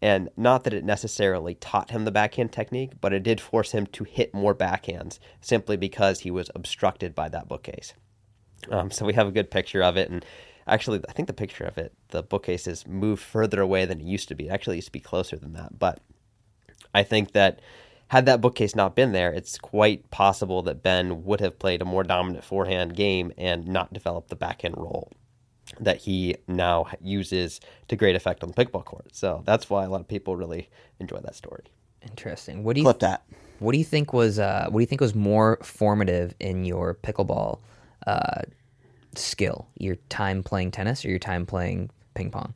[0.00, 3.86] And not that it necessarily taught him the backhand technique, but it did force him
[3.86, 7.94] to hit more backhands simply because he was obstructed by that bookcase.
[8.70, 10.10] Um, so we have a good picture of it.
[10.10, 10.24] And
[10.66, 14.06] actually, I think the picture of it, the bookcase is moved further away than it
[14.06, 14.48] used to be.
[14.48, 15.78] It actually used to be closer than that.
[15.78, 16.00] But
[16.92, 17.60] I think that
[18.12, 21.86] had that bookcase not been there, it's quite possible that Ben would have played a
[21.86, 25.10] more dominant forehand game and not developed the backhand role
[25.80, 29.16] that he now uses to great effect on the pickleball court.
[29.16, 30.68] So that's why a lot of people really
[31.00, 31.62] enjoy that story.
[32.02, 32.64] Interesting.
[32.64, 33.24] What do you Clip that.
[33.60, 36.96] What do you think was uh, What do you think was more formative in your
[37.02, 37.60] pickleball
[38.06, 38.42] uh,
[39.14, 39.68] skill?
[39.78, 42.52] Your time playing tennis or your time playing ping pong?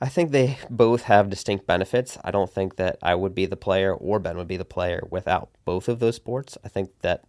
[0.00, 2.18] I think they both have distinct benefits.
[2.24, 5.02] I don't think that I would be the player or Ben would be the player
[5.10, 6.58] without both of those sports.
[6.64, 7.24] I think that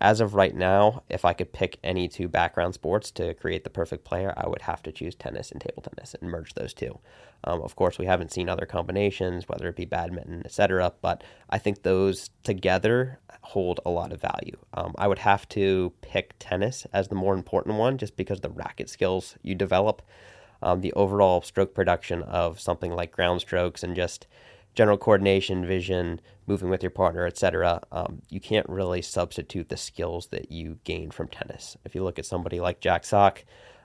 [0.00, 3.70] as of right now, if I could pick any two background sports to create the
[3.70, 6.98] perfect player, I would have to choose tennis and table tennis and merge those two.
[7.44, 10.92] Um, of course, we haven't seen other combinations, whether it be badminton, etc.
[11.00, 14.56] But I think those together hold a lot of value.
[14.74, 18.50] Um, I would have to pick tennis as the more important one, just because the
[18.50, 20.02] racket skills you develop
[20.62, 24.26] um, the overall stroke production of something like ground strokes and just
[24.74, 27.82] general coordination, vision, moving with your partner, etc.
[27.90, 31.76] Um, you can't really substitute the skills that you gain from tennis.
[31.84, 33.44] If you look at somebody like Jack Sock,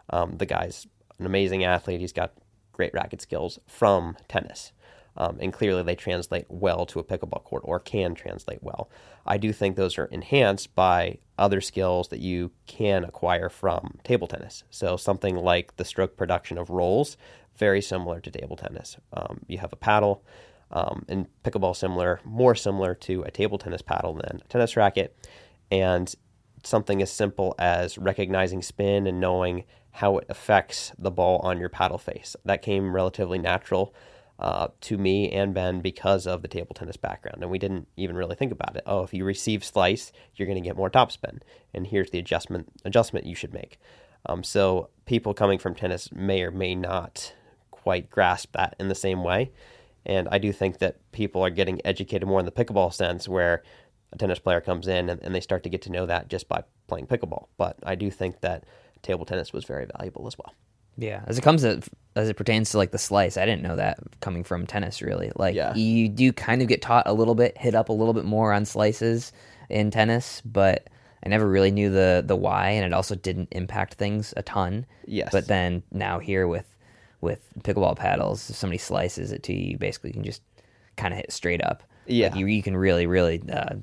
[0.10, 0.88] um, the guy's
[1.20, 2.00] an amazing athlete.
[2.00, 2.34] He's got
[2.72, 4.72] great racket skills from tennis.
[5.16, 8.90] Um, and clearly they translate well to a pickleball court or can translate well.
[9.26, 14.28] I do think those are enhanced by other skills that you can acquire from table
[14.28, 14.64] tennis.
[14.70, 17.18] So something like the stroke production of rolls,
[17.56, 18.98] very similar to table tennis.
[19.14, 20.24] Um, you have a paddle,
[20.72, 25.16] um, and pickleball similar, more similar to a table tennis paddle than a tennis racket,
[25.70, 26.14] and
[26.64, 31.70] something as simple as recognizing spin and knowing how it affects the ball on your
[31.70, 32.36] paddle face.
[32.46, 33.94] That came relatively natural
[34.40, 37.42] uh, to me and Ben because of the table tennis background.
[37.42, 38.84] And we didn't even really think about it.
[38.86, 41.40] Oh, if you receive slice, you're going to get more topspin.
[41.74, 43.80] And here's the adjustment adjustment you should make.
[44.26, 47.34] Um, so people coming from tennis may or may not
[47.72, 49.52] quite grasp that in the same way.
[50.06, 53.64] And I do think that people are getting educated more in the pickleball sense where
[54.12, 56.48] a tennis player comes in and, and they start to get to know that just
[56.48, 57.48] by playing pickleball.
[57.58, 58.66] But I do think that
[59.02, 60.54] table tennis was very valuable as well.
[60.98, 61.82] Yeah, as it comes to
[62.16, 65.32] as it pertains to like the slice, I didn't know that coming from tennis really.
[65.36, 65.74] Like Yeah.
[65.74, 68.54] you do kind of get taught a little bit, hit up a little bit more
[68.54, 69.32] on slices
[69.70, 70.88] in tennis, but
[71.26, 74.86] I never really knew the the why, and it also didn't impact things a ton.
[75.06, 75.30] Yes.
[75.32, 76.68] But then now here with
[77.22, 80.42] with pickleball paddles, if somebody slices it to you, you basically can just
[80.98, 81.82] kind of hit straight up.
[82.06, 82.28] Yeah.
[82.28, 83.76] Like, you you can really really uh,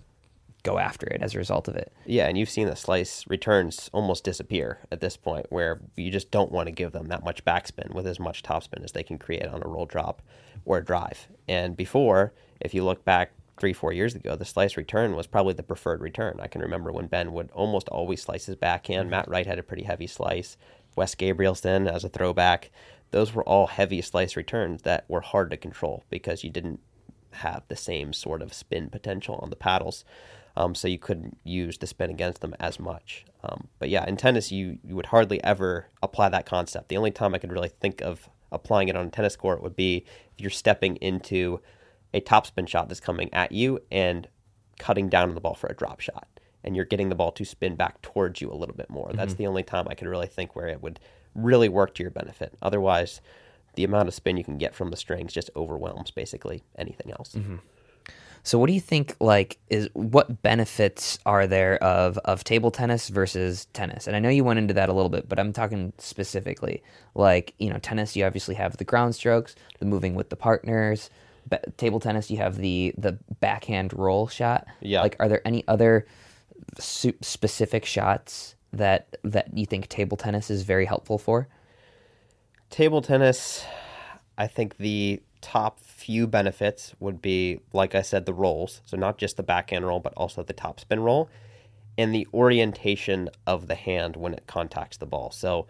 [0.63, 1.93] go after it as a result of it.
[2.07, 6.31] Yeah, and you've seen the slice returns almost disappear at this point, where you just
[6.31, 9.19] don't want to give them that much backspin with as much topspin as they can
[9.19, 10.23] create on a roll drop
[10.65, 11.29] or a drive.
[11.49, 15.55] And before, if you look back three, four years ago, the slice return was probably
[15.55, 16.39] the preferred return.
[16.41, 19.11] I can remember when Ben would almost always slice his backhand.
[19.11, 20.57] Matt Wright had a pretty heavy slice.
[20.97, 22.71] Wes Gabrielsen as a throwback.
[23.11, 26.81] Those were all heavy slice returns that were hard to control because you didn't
[27.33, 30.05] have the same sort of spin potential on the paddles.
[30.57, 33.25] Um, so you couldn't use the spin against them as much.
[33.43, 36.89] Um, but yeah, in tennis, you, you would hardly ever apply that concept.
[36.89, 39.77] The only time I could really think of applying it on a tennis court would
[39.77, 41.61] be if you're stepping into
[42.13, 44.29] a topspin shot that's coming at you and
[44.79, 46.27] cutting down on the ball for a drop shot.
[46.63, 49.11] And you're getting the ball to spin back towards you a little bit more.
[49.15, 51.01] That's the only time I could really think where it would
[51.35, 52.53] really work to your benefit.
[52.61, 53.23] Otherwise,
[53.77, 57.35] the amount of spin you can get from the strings just overwhelms basically anything else.
[58.43, 63.09] So what do you think like is what benefits are there of of table tennis
[63.09, 64.07] versus tennis?
[64.07, 66.83] And I know you went into that a little bit, but I'm talking specifically.
[67.15, 71.11] Like, you know, tennis you obviously have the ground strokes, the moving with the partners.
[71.47, 74.67] Ba- table tennis you have the the backhand roll shot.
[74.81, 75.03] Yeah.
[75.03, 76.07] Like are there any other
[76.79, 81.49] su- specific shots that that you think table tennis is very helpful for?
[82.71, 83.65] Table tennis,
[84.39, 88.81] I think the top few benefits would be, like I said, the rolls.
[88.87, 91.29] So not just the backhand roll, but also the topspin roll
[91.99, 95.31] and the orientation of the hand when it contacts the ball.
[95.31, 95.67] So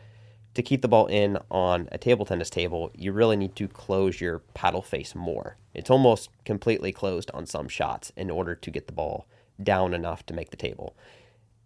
[0.54, 4.20] to keep the ball in on a table tennis table, you really need to close
[4.20, 5.56] your paddle face more.
[5.74, 9.26] It's almost completely closed on some shots in order to get the ball
[9.60, 10.94] down enough to make the table.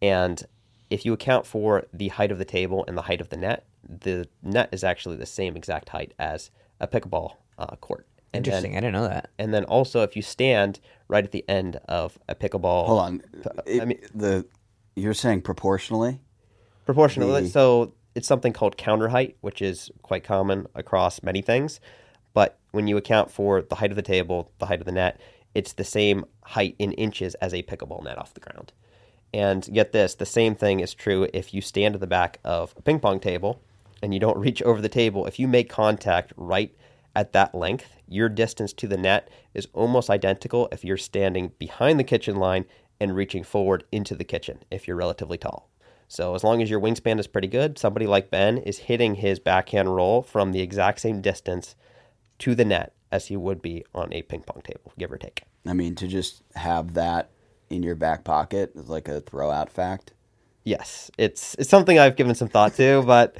[0.00, 0.42] And
[0.88, 3.66] if you account for the height of the table and the height of the net,
[3.87, 6.50] the net is actually the same exact height as
[6.81, 8.07] a pickleball uh, court.
[8.35, 8.73] And Interesting.
[8.73, 9.31] Then, I didn't know that.
[9.38, 13.23] and then also, if you stand right at the end of a pickleball, Hold on.
[13.47, 14.44] Uh, it- I mean- the
[14.97, 16.20] you're saying proportionally?
[16.85, 17.42] proportionally.
[17.44, 21.81] The- So it's something called counter height, which is quite common across many things.
[22.33, 25.20] But when you account for the height of the table, the height of the net,
[25.55, 28.73] it's the same height in inches as a pickleball net off the ground.
[29.33, 32.75] And get this, the same thing is true if you stand at the back of
[32.77, 33.61] a ping pong table
[34.03, 35.27] and you don't reach over the table.
[35.27, 36.75] If you make contact right
[37.14, 41.98] at that length, your distance to the net is almost identical if you're standing behind
[41.98, 42.64] the kitchen line
[43.00, 45.70] and reaching forward into the kitchen if you're relatively tall.
[46.09, 49.38] So as long as your wingspan is pretty good, somebody like Ben is hitting his
[49.38, 51.74] backhand roll from the exact same distance
[52.38, 55.42] to the net as he would be on a ping pong table, give or take.
[55.66, 57.31] I mean, to just have that
[57.70, 60.12] in your back pocket is like a throw out fact.
[60.64, 63.37] Yes, it's it's something I've given some thought to, but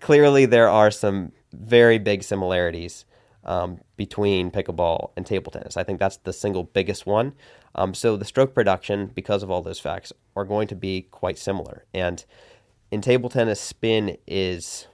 [0.00, 3.04] clearly there are some very big similarities
[3.44, 5.76] um, between pickleball and table tennis.
[5.76, 7.34] I think that's the single biggest one.
[7.74, 11.38] Um, so the stroke production, because of all those facts, are going to be quite
[11.38, 11.84] similar.
[11.92, 12.24] And
[12.90, 14.86] in table tennis, spin is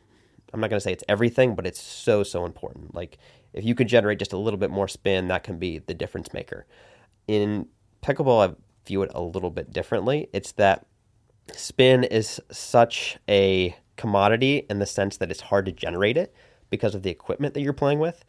[0.53, 2.94] I'm not going to say it's everything, but it's so so important.
[2.94, 3.18] Like
[3.53, 6.33] if you could generate just a little bit more spin, that can be the difference
[6.33, 6.66] maker.
[7.29, 7.66] In
[8.03, 8.55] pickleball, I
[8.87, 10.29] view it a little bit differently.
[10.33, 10.87] It's that
[11.55, 16.35] spin is such a commodity in the sense that it's hard to generate it
[16.70, 18.24] because of the equipment that you're playing with.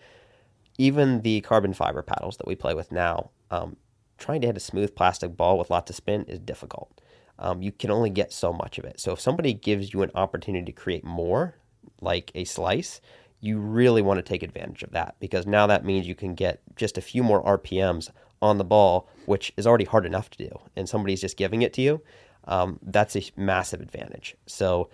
[0.77, 3.77] Even the carbon fiber paddles that we play with now, um,
[4.17, 7.01] trying to hit a smooth plastic ball with lots of spin is difficult.
[7.39, 8.99] Um, you can only get so much of it.
[8.99, 11.56] So if somebody gives you an opportunity to create more,
[12.01, 13.01] like a slice,
[13.39, 16.62] you really want to take advantage of that because now that means you can get
[16.75, 18.10] just a few more RPMs
[18.41, 21.73] on the ball, which is already hard enough to do, and somebody's just giving it
[21.73, 22.01] to you.
[22.45, 24.36] Um, that's a massive advantage.
[24.45, 24.89] So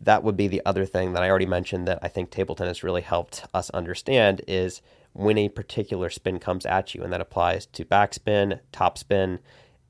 [0.00, 2.82] that would be the other thing that I already mentioned that I think table tennis
[2.82, 7.66] really helped us understand is when a particular spin comes at you, and that applies
[7.66, 9.38] to backspin, topspin,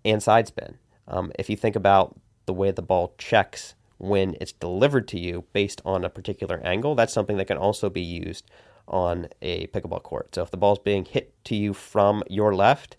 [0.05, 0.79] and side spin.
[1.09, 5.45] Um, if you think about the way the ball checks when it's delivered to you
[5.53, 8.51] based on a particular angle, that's something that can also be used
[8.87, 10.35] on a pickleball court.
[10.35, 12.97] So if the ball's being hit to you from your left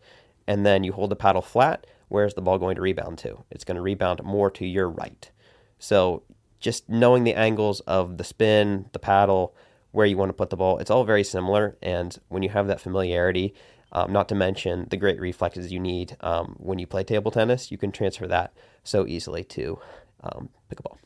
[0.47, 3.43] and then you hold the paddle flat, where's the ball going to rebound to?
[3.51, 5.29] It's going to rebound more to your right.
[5.77, 6.23] So
[6.65, 9.55] just knowing the angles of the spin, the paddle,
[9.91, 11.77] where you want to put the ball, it's all very similar.
[11.79, 13.53] And when you have that familiarity,
[13.91, 17.69] um, not to mention the great reflexes you need um, when you play table tennis,
[17.71, 18.51] you can transfer that
[18.83, 19.77] so easily to
[20.23, 20.97] um, pickleball.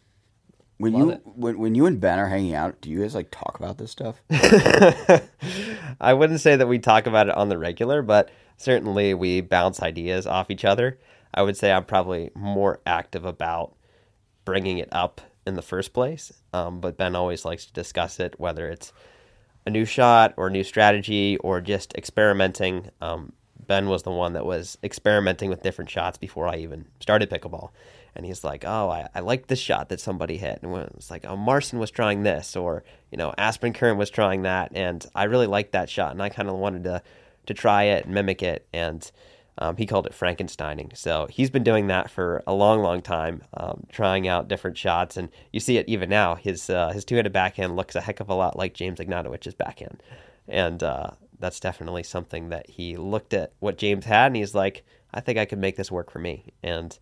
[0.78, 1.22] When Love you it.
[1.26, 3.91] when, when you and Ben are hanging out, do you guys like talk about this
[3.91, 4.22] stuff?
[6.00, 9.82] I wouldn't say that we talk about it on the regular, but certainly we bounce
[9.82, 10.98] ideas off each other.
[11.34, 13.76] I would say I'm probably more active about
[14.45, 18.39] bringing it up in the first place, um, but Ben always likes to discuss it,
[18.39, 18.93] whether it's
[19.65, 22.89] a new shot or a new strategy or just experimenting.
[23.02, 23.34] Um,
[23.65, 27.69] Ben was the one that was experimenting with different shots before I even started pickleball.
[28.15, 30.60] And he's like, oh, I, I like this shot that somebody hit.
[30.63, 34.10] And it was like, oh, Marson was trying this, or, you know, Aspen Curran was
[34.10, 34.71] trying that.
[34.73, 36.12] And I really liked that shot.
[36.12, 37.04] And I kind of wanted to,
[37.45, 38.67] to try it and mimic it.
[38.73, 39.10] And
[39.60, 40.98] um, he called it Frankensteining.
[40.98, 45.17] So he's been doing that for a long, long time, um, trying out different shots.
[45.17, 46.36] And you see it even now.
[46.36, 49.54] His uh, his two handed backhand looks a heck of a lot like James Ignatowich's
[49.54, 50.02] backhand.
[50.48, 54.84] And uh, that's definitely something that he looked at what James had and he's like,
[55.13, 56.54] I think I could make this work for me.
[56.63, 56.98] And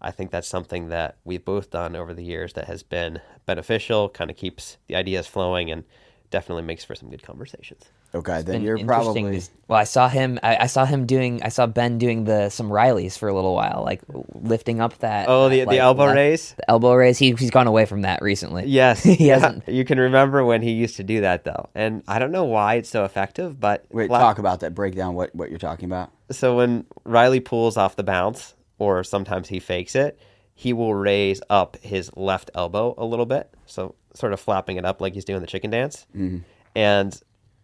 [0.00, 4.08] I think that's something that we've both done over the years that has been beneficial,
[4.08, 5.84] kind of keeps the ideas flowing, and
[6.30, 7.84] definitely makes for some good conversations.
[8.14, 11.48] Okay, then you're probably to- well i saw him I, I saw him doing i
[11.48, 14.02] saw ben doing the some rileys for a little while like
[14.34, 16.52] lifting up that Oh, the- that, the like, elbow left- raise?
[16.54, 19.38] the elbow raise he, he's gone away from that recently Yes, he yeah.
[19.40, 22.44] hasn't You can remember when he used to do that though, and I don't know
[22.44, 24.06] why it's so effective, but wait.
[24.08, 24.74] flat- Talk about that.
[24.74, 26.12] Break down what what you're talking about.
[26.30, 30.18] so when Riley pulls off the bounce, or sometimes he fakes it,
[30.54, 34.84] he will raise up his left elbow a little bit, so sort of flapping it
[34.84, 36.06] up like he's doing the chicken dance.
[36.14, 36.38] Mm-hmm.
[36.76, 37.20] And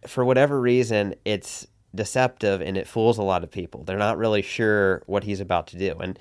[0.07, 3.83] for whatever reason, it's deceptive and it fools a lot of people.
[3.83, 6.17] They're not really sure what he's about to do, and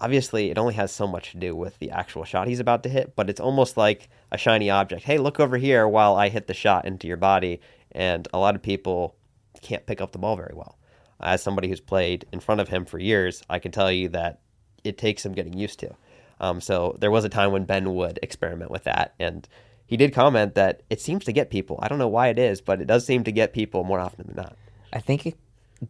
[0.00, 2.88] obviously it only has so much to do with the actual shot he's about to
[2.88, 3.14] hit.
[3.16, 5.04] But it's almost like a shiny object.
[5.04, 7.60] Hey, look over here while I hit the shot into your body,
[7.92, 9.16] and a lot of people
[9.62, 10.78] can't pick up the ball very well
[11.24, 14.40] as somebody who's played in front of him for years, I can tell you that
[14.84, 15.94] it takes some getting used to.
[16.40, 19.48] Um, so there was a time when Ben would experiment with that, and
[19.86, 21.78] he did comment that it seems to get people.
[21.82, 24.26] I don't know why it is, but it does seem to get people more often
[24.26, 24.56] than not.
[24.92, 25.36] i think it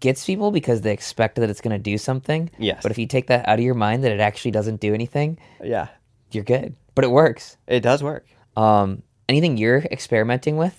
[0.01, 2.81] gets people because they expect that it's going to do something Yes.
[2.83, 5.39] but if you take that out of your mind that it actually doesn't do anything
[5.63, 5.89] Yeah,
[6.33, 8.27] you're good but it works it does work.
[8.57, 10.77] um anything you're experimenting with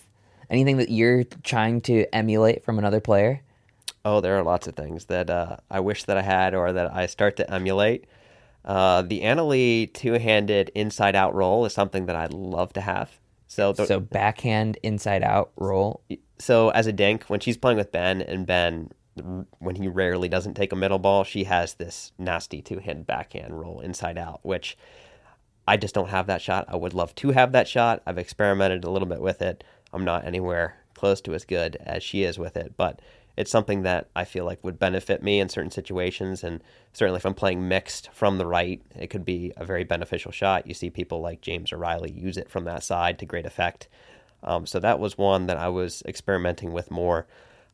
[0.49, 3.41] anything that you're trying to emulate from another player
[4.07, 6.93] Oh, there are lots of things that uh, I wish that I had or that
[6.93, 8.05] I start to emulate.
[8.65, 13.11] Uh, the Anna Leigh two-handed inside-out roll is something that I'd love to have.
[13.47, 16.01] So, the, so backhand inside out roll
[16.39, 18.91] so as a dink, when she's playing with Ben, and Ben,
[19.59, 23.79] when he rarely doesn't take a middle ball, she has this nasty two-handed backhand roll
[23.79, 24.77] inside out, which
[25.67, 26.65] I just don't have that shot.
[26.67, 28.01] I would love to have that shot.
[28.05, 29.63] I've experimented a little bit with it.
[29.93, 33.01] I'm not anywhere close to as good as she is with it, but
[33.37, 36.43] it's something that I feel like would benefit me in certain situations.
[36.43, 40.31] And certainly if I'm playing mixed from the right, it could be a very beneficial
[40.31, 40.67] shot.
[40.67, 43.87] You see people like James O'Reilly use it from that side to great effect.
[44.43, 47.27] Um, so that was one that I was experimenting with more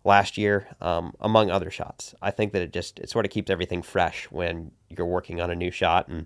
[0.03, 2.15] last year, um, among other shots.
[2.21, 5.51] I think that it just it sort of keeps everything fresh when you're working on
[5.51, 6.25] a new shot, and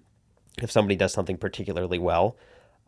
[0.61, 2.37] if somebody does something particularly well,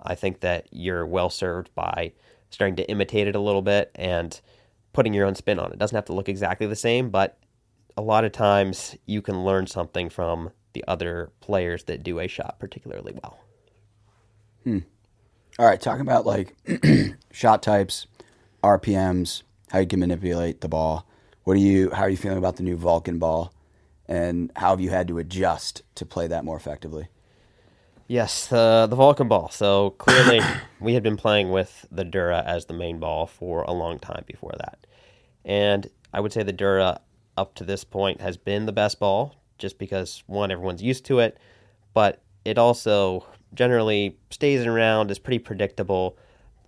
[0.02, 2.14] I think that you're well served by
[2.50, 4.40] starting to imitate it a little bit and
[4.98, 5.74] putting your own spin on it.
[5.74, 7.38] It doesn't have to look exactly the same, but
[7.96, 12.28] a lot of times you can learn something from the other players that do a
[12.28, 13.38] shot particularly well.
[14.64, 14.80] Hmm.
[15.60, 16.56] All right, talking about like
[17.32, 18.08] shot types,
[18.64, 21.08] RPMs, how you can manipulate the ball.
[21.44, 21.92] What do you?
[21.92, 23.54] How are you feeling about the new Vulcan ball,
[24.08, 27.08] and how have you had to adjust to play that more effectively?
[28.08, 29.50] Yes, the the Vulcan ball.
[29.50, 30.40] So clearly,
[30.80, 34.24] we had been playing with the Dura as the main ball for a long time
[34.26, 34.87] before that,
[35.48, 37.00] and I would say the Dura
[37.38, 41.20] up to this point has been the best ball, just because one everyone's used to
[41.20, 41.38] it,
[41.94, 46.18] but it also generally stays around, is pretty predictable.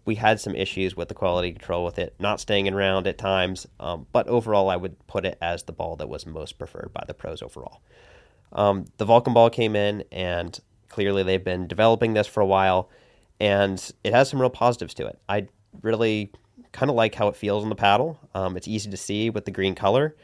[0.06, 3.68] We had some issues with the quality control with it not staying around at times,
[3.80, 7.04] um, but overall, I would put it as the ball that was most preferred by
[7.06, 7.82] the pros overall.
[8.54, 12.90] Um, the Vulcan ball came in, and clearly they've been developing this for a while,
[13.40, 15.20] and it has some real positives to it.
[15.28, 15.48] I
[15.82, 16.32] really
[16.72, 18.20] kind of like how it feels on the paddle.
[18.34, 20.16] Um, it's easy to see with the green color.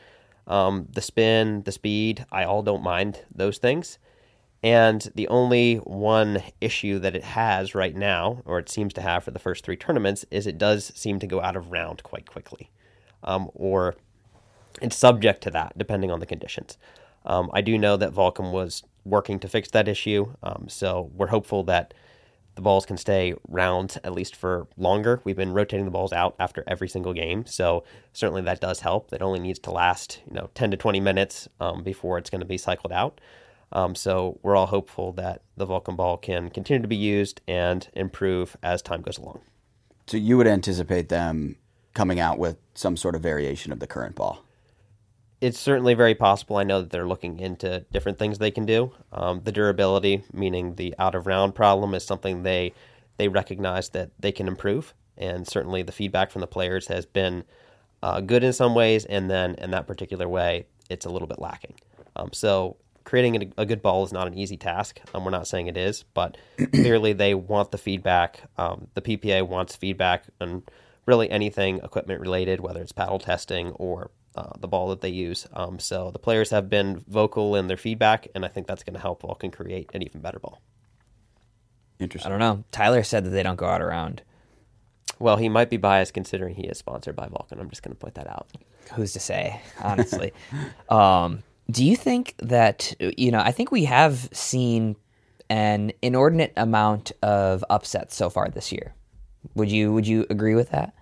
[0.48, 3.98] Um, the spin, the speed, I all don't mind those things.
[4.64, 9.24] And the only one issue that it has right now, or it seems to have
[9.24, 12.26] for the first three tournaments, is it does seem to go out of round quite
[12.26, 12.72] quickly.
[13.24, 13.96] Um, or
[14.82, 16.78] it's subject to that, depending on the conditions.
[17.26, 21.28] Um, I do know that Vulcan was working to fix that issue, um, so we're
[21.28, 21.94] hopeful that
[22.56, 25.22] the balls can stay round at least for longer.
[25.24, 27.84] We've been rotating the balls out after every single game, so
[28.14, 29.12] certainly that does help.
[29.14, 32.42] It only needs to last, you know, 10 to 20 minutes um, before it's going
[32.42, 33.20] to be cycled out.
[33.72, 37.88] Um, so we're all hopeful that the Vulcan ball can continue to be used and
[37.94, 39.42] improve as time goes along.
[40.08, 41.58] So you would anticipate them
[41.94, 44.45] coming out with some sort of variation of the current ball.
[45.42, 46.58] It's certainly very possible.
[46.58, 48.94] I know that they're looking into different things they can do.
[49.12, 52.74] Um, the durability, meaning the out of round problem, is something they
[53.18, 57.44] they recognize that they can improve, and certainly the feedback from the players has been
[58.04, 61.40] uh, good in some ways, and then in that particular way, it's a little bit
[61.40, 61.76] lacking.
[62.16, 65.00] Um, so creating a, a, good ball is not an easy task.
[65.14, 66.38] Um, we're not saying it is, but
[66.74, 68.42] clearly they want the feedback.
[68.58, 70.64] Um, the PPA wants feedback on
[71.06, 75.48] really anything equipment related, whether it's paddle testing or uh, the ball that they use.
[75.54, 78.96] Um, so the players have been vocal in their feedback, and I think that's going
[78.96, 80.62] to help Vulcan create an even better ball.
[82.00, 82.32] Interesting.
[82.32, 82.64] I don't know.
[82.72, 84.22] Tyler said that they don't go out around.
[85.18, 87.60] Well, he might be biased considering he is sponsored by Vulcan.
[87.60, 88.48] I'm just going to point that out.
[88.94, 90.34] Who's to say, honestly?
[90.90, 94.98] um, do you think that, you know, I think we have seen
[95.50, 98.94] an inordinate amount of upsets so far this year.
[99.54, 100.94] Would you would you agree with that?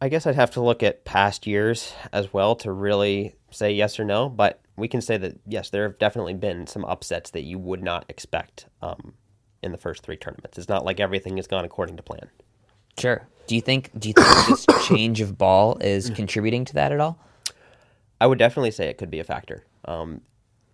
[0.00, 3.98] I guess I'd have to look at past years as well to really say yes
[3.98, 7.42] or no, but we can say that yes, there have definitely been some upsets that
[7.42, 9.14] you would not expect um,
[9.62, 10.56] in the first three tournaments.
[10.56, 12.28] It's not like everything has gone according to plan.
[12.96, 13.26] Sure.
[13.48, 17.00] Do you think do you think this change of ball is contributing to that at
[17.00, 17.18] all?
[18.20, 19.64] I would definitely say it could be a factor.
[19.84, 20.20] Um,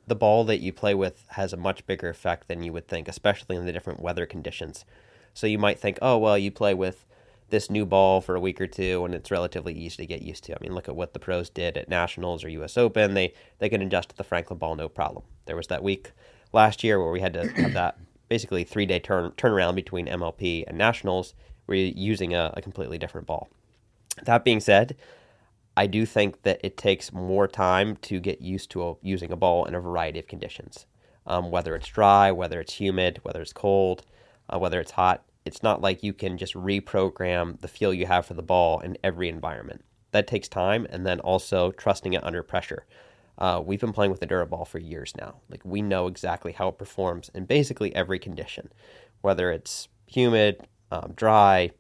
[0.07, 3.09] the ball that you play with has a much bigger effect than you would think,
[3.09, 4.85] especially in the different weather conditions.
[5.33, 7.07] So you might think, oh well, you play with
[7.51, 10.45] this new ball for a week or two, and it's relatively easy to get used
[10.45, 10.55] to.
[10.55, 12.77] I mean, look at what the pros did at Nationals or U.S.
[12.77, 13.15] Open.
[13.15, 15.25] They they could adjust to the Franklin ball no problem.
[15.47, 16.13] There was that week
[16.53, 20.65] last year where we had to have that basically three day turn turnaround between MLP
[20.67, 21.35] and Nationals.
[21.67, 23.49] We're using a, a completely different ball.
[24.25, 24.97] That being said,
[25.77, 29.37] I do think that it takes more time to get used to a, using a
[29.37, 30.87] ball in a variety of conditions,
[31.27, 34.03] um, whether it's dry, whether it's humid, whether it's cold,
[34.49, 35.25] uh, whether it's hot.
[35.45, 38.97] It's not like you can just reprogram the feel you have for the ball in
[39.05, 39.85] every environment.
[40.13, 42.87] That takes time, and then also trusting it under pressure.
[43.37, 45.37] Uh, we've been playing with the Duraball for years now.
[45.51, 48.71] Like we know exactly how it performs in basically every condition,
[49.23, 51.73] whether it's humid, um, dry,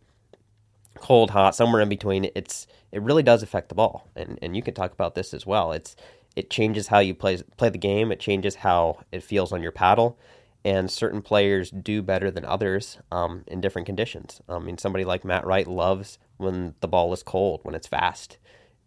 [0.96, 2.30] cold, hot, somewhere in between.
[2.34, 5.46] It's it really does affect the ball, and and you can talk about this as
[5.46, 5.72] well.
[5.72, 5.94] It's
[6.36, 8.10] it changes how you play play the game.
[8.10, 10.18] It changes how it feels on your paddle,
[10.64, 14.40] and certain players do better than others um, in different conditions.
[14.48, 18.38] I mean, somebody like Matt Wright loves when the ball is cold, when it's fast,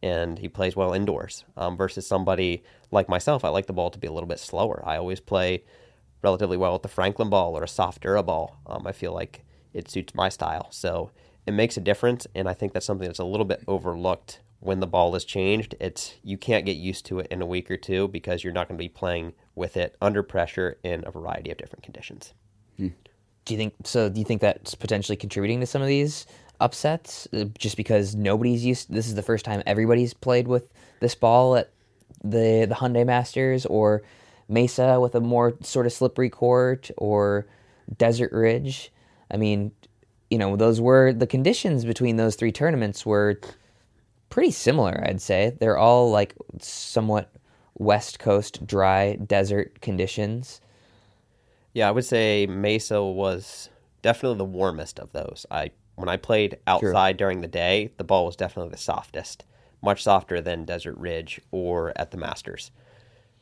[0.01, 1.45] and he plays well indoors.
[1.55, 4.81] Um, versus somebody like myself, I like the ball to be a little bit slower.
[4.85, 5.63] I always play
[6.23, 8.57] relatively well with the Franklin ball or a soft Dura ball.
[8.65, 10.67] Um, I feel like it suits my style.
[10.71, 11.11] So
[11.45, 14.79] it makes a difference, and I think that's something that's a little bit overlooked when
[14.79, 15.75] the ball is changed.
[15.79, 18.67] It's you can't get used to it in a week or two because you're not
[18.67, 22.33] going to be playing with it under pressure in a variety of different conditions.
[23.45, 24.09] Do you think so?
[24.09, 26.25] Do you think that's potentially contributing to some of these
[26.59, 28.91] upsets, uh, just because nobody's used?
[28.93, 31.71] This is the first time everybody's played with this ball at
[32.23, 34.01] the the Hyundai Masters or
[34.49, 37.47] Mesa with a more sort of slippery court or
[37.97, 38.91] Desert Ridge.
[39.31, 39.71] I mean,
[40.29, 43.39] you know, those were the conditions between those three tournaments were
[44.29, 45.55] pretty similar, I'd say.
[45.59, 47.31] They're all like somewhat
[47.75, 50.61] West Coast dry desert conditions.
[51.73, 53.69] Yeah, I would say Mesa was
[54.01, 55.45] definitely the warmest of those.
[55.51, 59.43] I when I played outside during the day, the ball was definitely the softest,
[59.81, 62.71] much softer than Desert Ridge or at the Masters.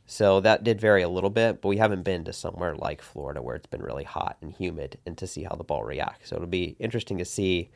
[0.06, 3.42] So that did vary a little bit, but we haven't been to somewhere like Florida
[3.42, 6.30] where it's been really hot and humid and to see how the ball reacts.
[6.30, 7.70] So it'll be interesting to see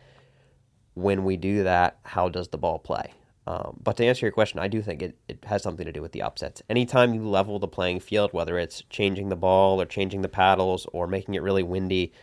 [0.93, 3.13] when we do that, how does the ball play?
[3.47, 6.01] Um, but to answer your question, I do think it, it has something to do
[6.01, 6.61] with the upsets.
[6.69, 10.85] Anytime you level the playing field, whether it's changing the ball or changing the paddles
[10.93, 12.13] or making it really windy,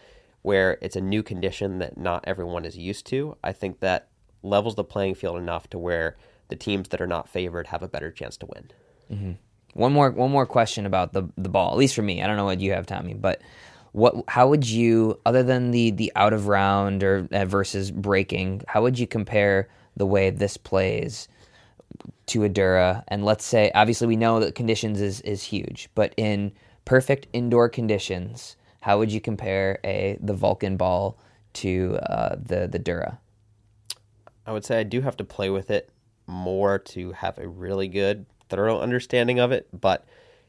[0.42, 4.08] where it's a new condition that not everyone is used to, I think that
[4.44, 6.16] levels the playing field enough to where
[6.48, 8.70] the teams that are not favored have a better chance to win.
[9.72, 11.72] One more one more question about the the ball.
[11.72, 13.42] At least for me, I don't know what you have, Tommy, but
[13.96, 18.60] what how would you other than the the out of round or uh, versus breaking,
[18.68, 21.28] how would you compare the way this plays
[22.26, 23.02] to a Dura?
[23.08, 26.52] And let's say obviously we know that conditions is is huge, but in
[26.84, 31.18] perfect indoor conditions, how would you compare a the Vulcan ball
[31.54, 33.18] to uh, the the Dura?
[34.44, 35.88] I would say I do have to play with it
[36.26, 39.68] more to have a really good, thorough understanding of it.
[39.72, 40.04] But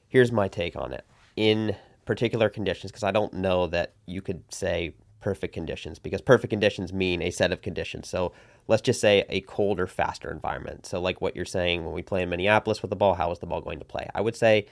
[0.10, 1.06] here's my take on it.
[1.38, 1.78] In
[2.08, 6.92] particular conditions, because I don't know that you could say perfect conditions, because perfect conditions
[6.94, 8.08] mean a set of conditions.
[8.10, 8.32] So
[8.68, 10.86] let's just say a colder, faster environment.
[10.86, 13.40] So, like what you're saying, when we play in Minneapolis with the ball, how is
[13.40, 14.08] the ball going to play?
[14.16, 14.66] I would say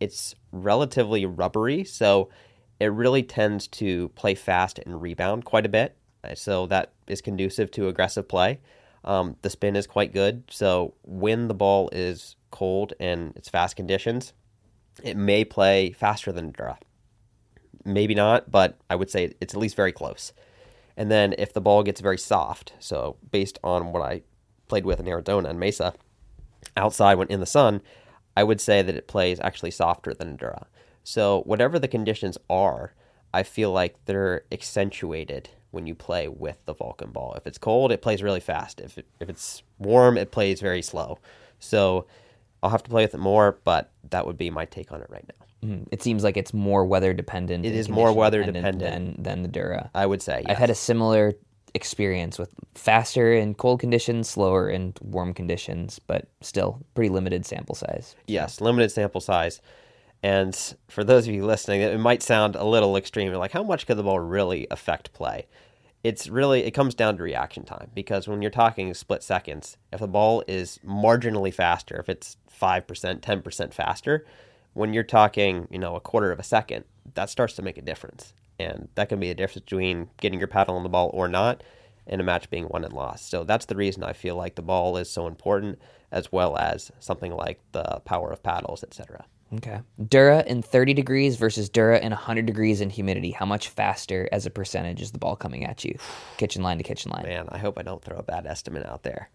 [0.00, 2.28] it's relatively rubbery, so
[2.80, 5.96] it really tends to play fast and rebound quite a bit.
[6.34, 8.60] So that is conducive to aggressive play.
[9.04, 13.76] Um, the spin is quite good, so when the ball is cold and it's fast
[13.76, 14.32] conditions,
[15.02, 16.78] it may play faster than a Dura.
[17.84, 20.32] Maybe not, but I would say it's at least very close.
[20.96, 24.22] And then if the ball gets very soft, so based on what I
[24.68, 25.94] played with in Arizona and Mesa,
[26.76, 27.82] outside when in the sun,
[28.36, 30.66] I would say that it plays actually softer than Dura.
[31.02, 32.94] So whatever the conditions are,
[33.32, 37.34] I feel like they're accentuated when you play with the Vulcan ball.
[37.34, 38.80] If it's cold, it plays really fast.
[38.80, 41.18] If it, if it's warm, it plays very slow.
[41.58, 42.06] So
[42.64, 45.06] I'll have to play with it more, but that would be my take on it
[45.10, 45.68] right now.
[45.68, 45.86] Mhm.
[45.92, 47.64] It seems like it's more weather dependent.
[47.66, 49.16] It is more weather dependent dependent.
[49.16, 49.90] than, than the Dura.
[49.94, 51.34] I would say I've had a similar
[51.74, 57.74] experience with faster in cold conditions, slower in warm conditions, but still pretty limited sample
[57.74, 58.16] size.
[58.26, 59.60] Yes, limited sample size.
[60.22, 60.56] And
[60.88, 63.30] for those of you listening, it might sound a little extreme.
[63.34, 65.46] Like, how much could the ball really affect play?
[66.04, 70.00] It's really, it comes down to reaction time because when you're talking split seconds, if
[70.00, 74.26] the ball is marginally faster, if it's 5%, 10% faster,
[74.74, 76.84] when you're talking, you know, a quarter of a second,
[77.14, 78.34] that starts to make a difference.
[78.58, 81.62] And that can be the difference between getting your paddle on the ball or not
[82.06, 83.30] and a match being won and lost.
[83.30, 85.78] So that's the reason I feel like the ball is so important,
[86.12, 89.24] as well as something like the power of paddles, etc.
[89.56, 89.80] Okay.
[90.08, 93.30] Dura in 30 degrees versus Dura in 100 degrees in humidity.
[93.30, 95.96] How much faster as a percentage is the ball coming at you?
[96.38, 97.24] Kitchen line to kitchen line.
[97.24, 99.30] Man, I hope I don't throw a bad estimate out there.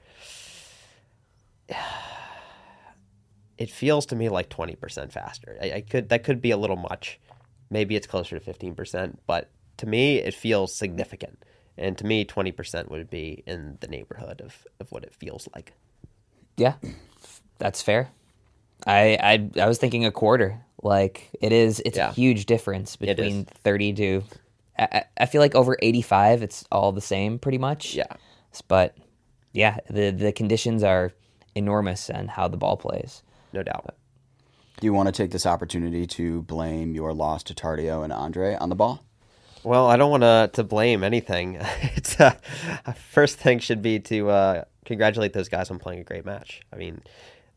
[3.57, 5.57] It feels to me like twenty percent faster.
[5.61, 7.19] I, I could that could be a little much.
[7.69, 11.43] Maybe it's closer to fifteen percent, but to me it feels significant.
[11.77, 15.49] And to me, twenty percent would be in the neighborhood of, of what it feels
[15.53, 15.73] like.
[16.55, 16.75] Yeah,
[17.57, 18.11] that's fair.
[18.87, 19.17] I
[19.55, 20.59] I I was thinking a quarter.
[20.81, 22.09] Like it is, it's Yeah.
[22.09, 24.23] a huge difference between thirty to.
[24.77, 27.95] I, I- I feel like over eighty five, it's all the same pretty much.
[27.95, 28.05] Yeah.
[28.67, 28.95] but
[29.51, 31.11] yeah, the the conditions are
[31.55, 33.23] enormous and how the ball plays.
[33.51, 33.95] No doubt.
[34.79, 38.55] Do you want to take this opportunity to blame your loss to Tardio and Andre
[38.55, 39.03] on the ball?
[39.63, 41.55] Well, I don't want to to blame anything.
[41.81, 42.35] it's uh,
[43.11, 46.61] first thing should be to uh, congratulate those guys on playing a great match.
[46.71, 47.01] I mean,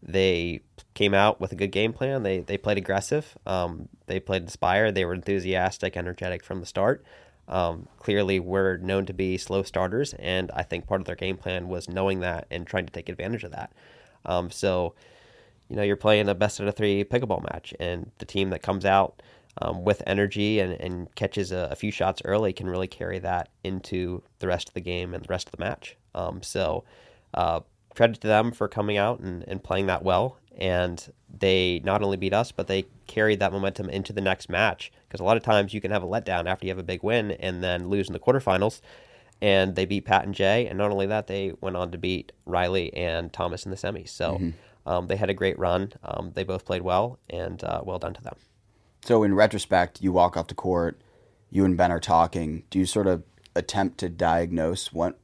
[0.03, 0.61] they
[0.95, 2.23] came out with a good game plan.
[2.23, 3.37] They they played aggressive.
[3.47, 4.95] Um, they played inspired.
[4.95, 7.05] They were enthusiastic, energetic from the start.
[7.49, 11.37] Um, clearly, we're known to be slow starters, and I think part of their game
[11.37, 13.73] plan was knowing that and trying to take advantage of that.
[14.25, 14.95] Um, so,
[15.69, 18.63] you know, you're playing a best out of three pickleball match, and the team that
[18.63, 19.21] comes out
[19.61, 23.49] um, with energy and, and catches a, a few shots early can really carry that
[23.65, 25.97] into the rest of the game and the rest of the match.
[26.15, 26.85] Um, so,
[27.35, 27.61] uh,
[27.95, 30.39] credit to them for coming out and, and playing that well.
[30.57, 34.93] And they not only beat us, but they carried that momentum into the next match.
[35.09, 37.03] Because a lot of times you can have a letdown after you have a big
[37.03, 38.81] win and then lose in the quarterfinals.
[39.41, 40.67] And they beat Pat and Jay.
[40.67, 44.11] And not only that, they went on to beat Riley and Thomas in the semis.
[44.11, 44.37] So
[44.87, 45.93] um, they had a great run.
[46.03, 48.37] Um, they both played well, and uh, well done to them.
[49.05, 51.01] So, in retrospect, you walk off the court,
[51.51, 52.65] you and Ben are talking.
[52.71, 53.25] Do you sort of
[53.55, 55.19] attempt to diagnose what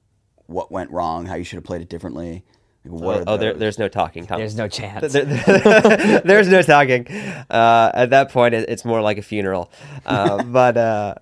[0.46, 2.44] what went wrong, how you should have played it differently?
[2.84, 4.24] What Oh, there, there's no talking.
[4.26, 5.12] There's no chance.
[5.12, 7.06] There- there- there's no talking.
[7.08, 9.70] Uh, at that point, it, it's more like a funeral.
[10.06, 11.14] Uh, but uh,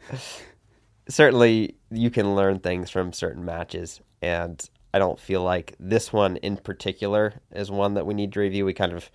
[1.09, 6.37] certainly, you can learn things from certain matches, and I don't feel like this one
[6.39, 8.65] in particular is one that we need to review.
[8.65, 9.11] We kind of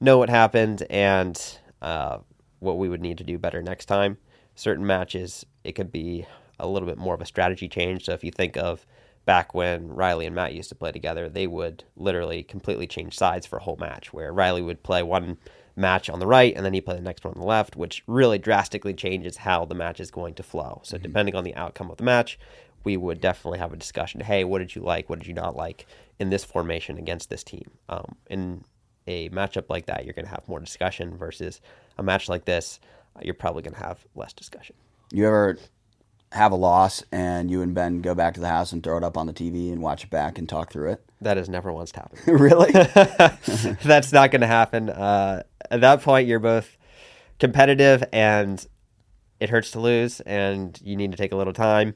[0.00, 1.40] know what happened and
[1.80, 2.18] uh,
[2.58, 4.18] what we would need to do better next time.
[4.54, 6.26] Certain matches, it could be
[6.58, 8.04] a little bit more of a strategy change.
[8.04, 8.84] So if you think of
[9.24, 13.46] back when Riley and Matt used to play together, they would literally completely change sides
[13.46, 15.38] for a whole match, where Riley would play one
[15.74, 18.02] match on the right and then he play the next one on the left, which
[18.06, 20.80] really drastically changes how the match is going to flow.
[20.84, 22.38] So depending on the outcome of the match,
[22.84, 24.20] we would definitely have a discussion.
[24.20, 25.08] Hey, what did you like?
[25.08, 25.86] What did you not like
[26.18, 27.70] in this formation against this team?
[27.88, 28.64] Um, in
[29.06, 31.60] a matchup like that, you're going to have more discussion versus
[31.98, 32.80] a match like this,
[33.20, 34.74] you're probably going to have less discussion.
[35.12, 35.58] You ever
[36.32, 39.04] have a loss and you and Ben go back to the house and throw it
[39.04, 41.04] up on the TV and watch it back and talk through it?
[41.20, 42.20] That has never once happened.
[42.40, 42.72] really?
[43.84, 44.88] That's not going to happen.
[44.90, 46.76] Uh, at that point, you're both
[47.38, 48.64] competitive and
[49.40, 51.94] it hurts to lose, and you need to take a little time.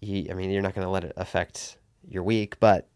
[0.00, 1.76] You, I mean, you're not going to let it affect
[2.08, 2.88] your week, but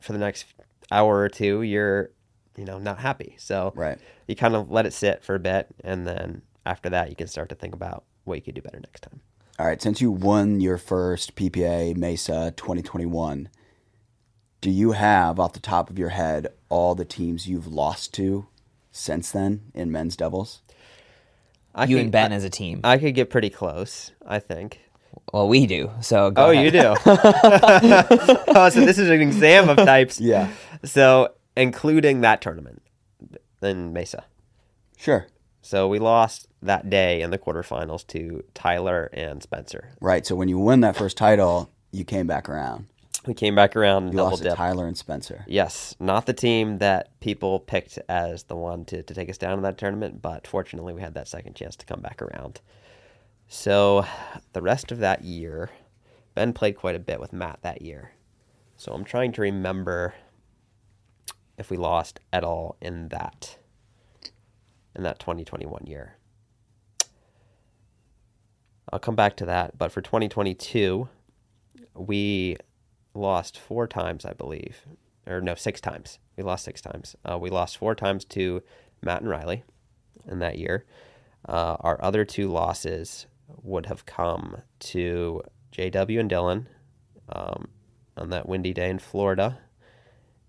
[0.00, 0.44] for the next
[0.90, 2.10] hour or two, you're,
[2.56, 3.34] you know, not happy.
[3.38, 3.98] So Right.
[4.28, 7.26] you kind of let it sit for a bit, and then after that, you can
[7.28, 9.20] start to think about what you could do better next time.
[9.58, 13.48] All right, since you won your first PPA Mesa 2021,
[14.60, 18.46] do you have off the top of your head all the teams you've lost to
[18.90, 20.60] since then in men's doubles?
[21.74, 22.80] I you could- and Ben as a team.
[22.84, 24.12] I could get pretty close.
[24.26, 24.80] I think.
[25.32, 25.90] well, we do.
[26.02, 26.64] So go Oh, ahead.
[26.64, 26.94] you do.
[28.48, 30.20] oh, so this is an exam of types.
[30.20, 30.50] Yeah.
[30.84, 32.82] So including that tournament
[33.62, 34.24] in Mesa.
[34.98, 35.26] Sure.
[35.66, 39.90] So we lost that day in the quarterfinals to Tyler and Spencer.
[40.00, 40.24] Right.
[40.24, 42.86] So when you win that first title, you came back around.
[43.26, 44.54] We came back around You lost to.
[44.54, 45.44] Tyler and Spencer.
[45.48, 49.54] Yes, not the team that people picked as the one to, to take us down
[49.54, 52.60] in that tournament, but fortunately we had that second chance to come back around.
[53.48, 54.06] So
[54.52, 55.70] the rest of that year,
[56.36, 58.12] Ben played quite a bit with Matt that year.
[58.76, 60.14] So I'm trying to remember
[61.58, 63.58] if we lost at all in that
[64.96, 66.16] in that 2021 year.
[68.92, 71.08] I'll come back to that, but for 2022,
[71.94, 72.56] we
[73.14, 74.86] lost four times, I believe,
[75.26, 76.18] or no, six times.
[76.36, 77.16] We lost six times.
[77.24, 78.62] Uh, we lost four times to
[79.02, 79.64] Matt and Riley
[80.28, 80.84] in that year.
[81.48, 83.26] Uh, our other two losses
[83.62, 85.42] would have come to
[85.72, 86.66] JW and Dylan
[87.28, 87.68] um,
[88.16, 89.58] on that windy day in Florida,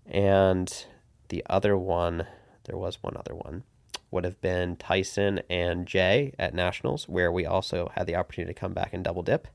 [0.06, 0.86] and
[1.28, 2.26] the other one,
[2.64, 3.64] there was one other one,
[4.10, 8.60] would have been Tyson and Jay at Nationals, where we also had the opportunity to
[8.60, 9.48] come back and double dip.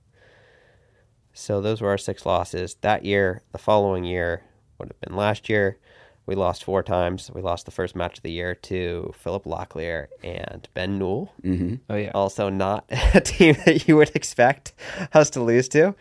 [1.33, 2.75] So those were our six losses.
[2.81, 4.43] That year, the following year
[4.77, 5.77] would have been last year.
[6.25, 7.29] We lost four times.
[7.33, 11.33] We lost the first match of the year to Philip Locklear and Ben Newell.
[11.43, 11.75] Mm-hmm.
[11.89, 12.11] Oh yeah.
[12.13, 14.73] Also, not a team that you would expect
[15.13, 15.95] us to lose to.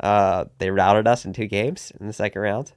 [0.00, 2.72] Uh, they routed us in two games in the second round.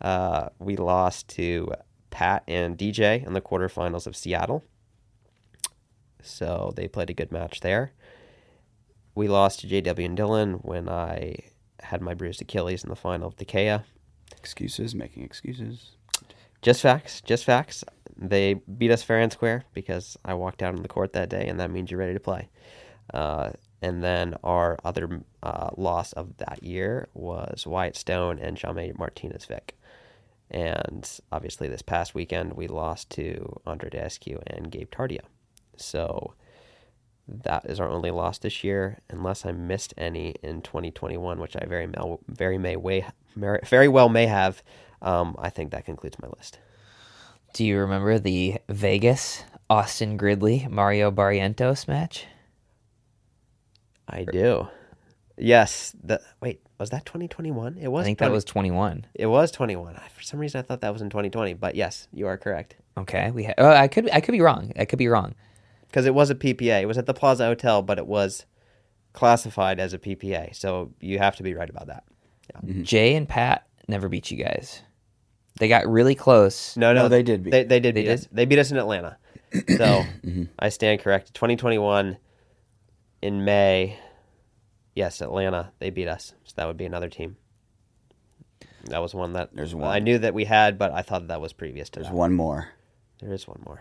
[0.00, 1.72] Uh, we lost to
[2.10, 4.64] Pat and DJ in the quarterfinals of Seattle.
[6.22, 7.92] So they played a good match there.
[9.14, 11.36] We lost to JW and Dylan when I
[11.80, 13.84] had my bruised Achilles in the final of Takea.
[14.36, 15.92] Excuses, making excuses.
[16.62, 17.84] Just facts, just facts.
[18.16, 21.46] They beat us fair and square because I walked out on the court that day,
[21.46, 22.48] and that means you're ready to play.
[23.14, 23.50] Uh,
[23.80, 29.44] and then our other uh, loss of that year was Wyatt Stone and Jaume Martinez
[29.44, 29.70] Vich.
[30.50, 35.20] And obviously, this past weekend, we lost to Andre Daescu and Gabe Tardio.
[35.76, 36.34] So
[37.26, 41.66] that is our only loss this year, unless I missed any in 2021, which I
[41.66, 44.62] very, mel- very may way, very well may have.
[45.02, 46.58] Um, I think that concludes my list.
[47.52, 52.26] Do you remember the Vegas Austin Gridley Mario Barrientos match?
[54.08, 54.68] I do.
[55.36, 55.94] Yes.
[56.02, 57.78] The wait was that 2021?
[57.80, 58.02] It was.
[58.02, 59.06] I think that was 21.
[59.14, 59.96] It was 21.
[59.96, 61.54] I- For some reason, I thought that was in 2020.
[61.54, 64.72] But yes, you are correct Okay, we ha- oh, I could I could be wrong.
[64.76, 65.34] I could be wrong.
[65.88, 66.82] because it was a PPA.
[66.82, 68.44] It was at the Plaza Hotel, but it was
[69.12, 70.54] classified as a PPA.
[70.54, 72.04] So you have to be right about that.
[72.64, 72.82] Mm-hmm.
[72.82, 74.82] Jay and Pat never beat you guys.
[75.58, 76.76] They got really close.
[76.76, 78.18] No, no, No, they did beat- They, they did They beat did?
[78.18, 78.28] us.
[78.32, 79.16] They beat us in Atlanta.
[79.52, 80.44] So mm-hmm.
[80.58, 81.34] I stand corrected.
[81.34, 82.16] 2021
[83.22, 83.98] in May.
[84.98, 85.70] Yes, Atlanta.
[85.78, 86.34] They beat us.
[86.42, 87.36] So that would be another team.
[88.86, 89.88] That was one that There's one.
[89.88, 92.16] I knew that we had, but I thought that was previous to There's that.
[92.16, 92.70] one more.
[93.20, 93.80] There is one more.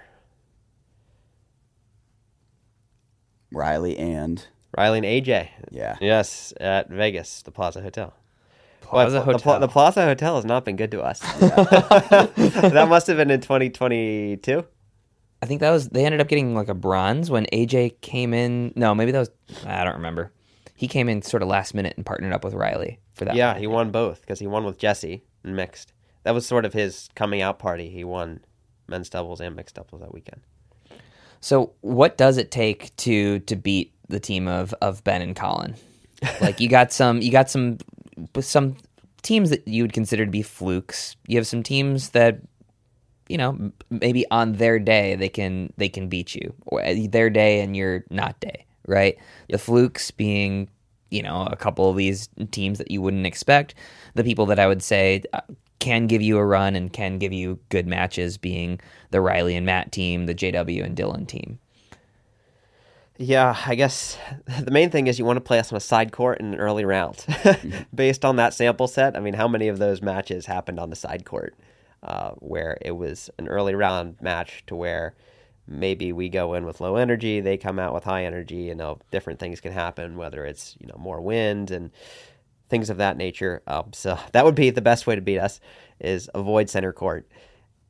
[3.51, 4.45] Riley and
[4.77, 5.49] Riley and AJ.
[5.71, 5.95] yeah.
[5.99, 8.13] Yes, at Vegas, the Plaza Hotel.
[8.81, 9.59] Plaza Boy, the, Pla- Hotel.
[9.61, 11.19] the Plaza Hotel has not been good to us.
[11.39, 14.63] that must have been in 2022.
[15.41, 18.71] I think that was they ended up getting like a bronze when AJ came in.
[18.75, 19.31] No, maybe that was
[19.65, 20.31] I don't remember.
[20.77, 23.35] He came in sort of last minute and partnered up with Riley for that.
[23.35, 23.59] Yeah, one.
[23.59, 25.91] he won both because he won with Jesse and mixed.
[26.23, 27.89] That was sort of his coming out party.
[27.89, 28.41] He won
[28.87, 30.41] men's doubles and mixed doubles that weekend.
[31.41, 35.75] So, what does it take to to beat the team of of Ben and Collin?
[36.41, 37.77] Like you got some you got some
[38.39, 38.77] some
[39.21, 41.15] teams that you would consider to be flukes.
[41.27, 42.39] You have some teams that
[43.29, 47.29] you know maybe on their day they can they can beat you or uh, their
[47.29, 49.17] day and your not day, right?
[49.49, 50.69] The flukes being
[51.09, 53.75] you know a couple of these teams that you wouldn't expect.
[54.15, 55.41] The people that I would say uh,
[55.79, 58.79] can give you a run and can give you good matches being
[59.11, 61.59] the Riley and Matt team, the JW and Dylan team.
[63.17, 64.17] Yeah, I guess
[64.59, 66.59] the main thing is you want to play us on a side court in an
[66.59, 67.25] early round.
[67.95, 70.95] Based on that sample set, I mean, how many of those matches happened on the
[70.95, 71.55] side court
[72.03, 75.15] uh, where it was an early round match to where
[75.67, 79.39] maybe we go in with low energy, they come out with high energy, know, different
[79.39, 81.91] things can happen, whether it's, you know, more wind and
[82.69, 83.61] things of that nature.
[83.67, 85.59] Um, so that would be the best way to beat us
[85.99, 87.27] is avoid center court.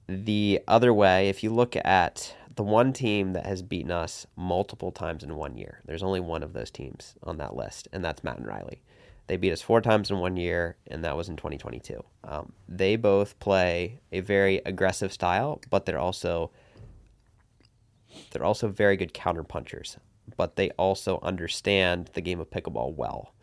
[0.08, 4.92] The other way, if you look at the one team that has beaten us multiple
[4.92, 8.24] times in one year, there's only one of those teams on that list, and that's
[8.24, 8.82] Matt and Riley.
[9.28, 12.02] They beat us four times in one year, and that was in 2022.
[12.24, 16.50] Um, they both play a very aggressive style, but they're also
[18.32, 19.98] they're also very good counter punchers,
[20.36, 23.34] but they also understand the game of pickleball well.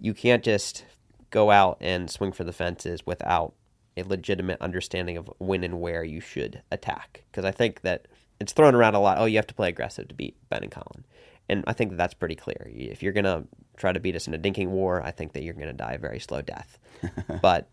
[0.00, 0.84] You can't just
[1.30, 3.54] go out and swing for the fences without
[3.96, 7.24] a legitimate understanding of when and where you should attack.
[7.30, 8.06] Because I think that
[8.40, 9.18] it's thrown around a lot.
[9.18, 11.04] Oh, you have to play aggressive to beat Ben and Collin.
[11.48, 12.68] And I think that that's pretty clear.
[12.70, 13.44] If you're going to
[13.76, 15.94] try to beat us in a dinking war, I think that you're going to die
[15.94, 16.78] a very slow death.
[17.42, 17.70] but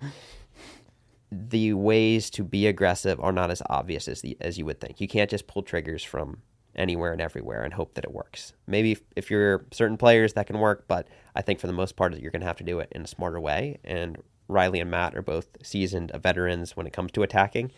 [1.50, 5.02] the ways to be aggressive are not as obvious as the, as you would think.
[5.02, 6.42] You can't just pull triggers from
[6.76, 8.54] anywhere and everywhere and hope that it works.
[8.68, 11.96] Maybe if, if you're certain players that can work, but I think for the most
[11.96, 13.80] part you're going to have to do it in a smarter way.
[13.84, 14.18] And
[14.48, 17.72] Riley and Matt are both seasoned veterans when it comes to attacking,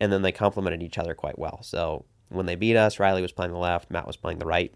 [0.00, 1.62] and then they complemented each other quite well.
[1.62, 4.72] So when they beat us, Riley was playing the left, Matt was playing the right,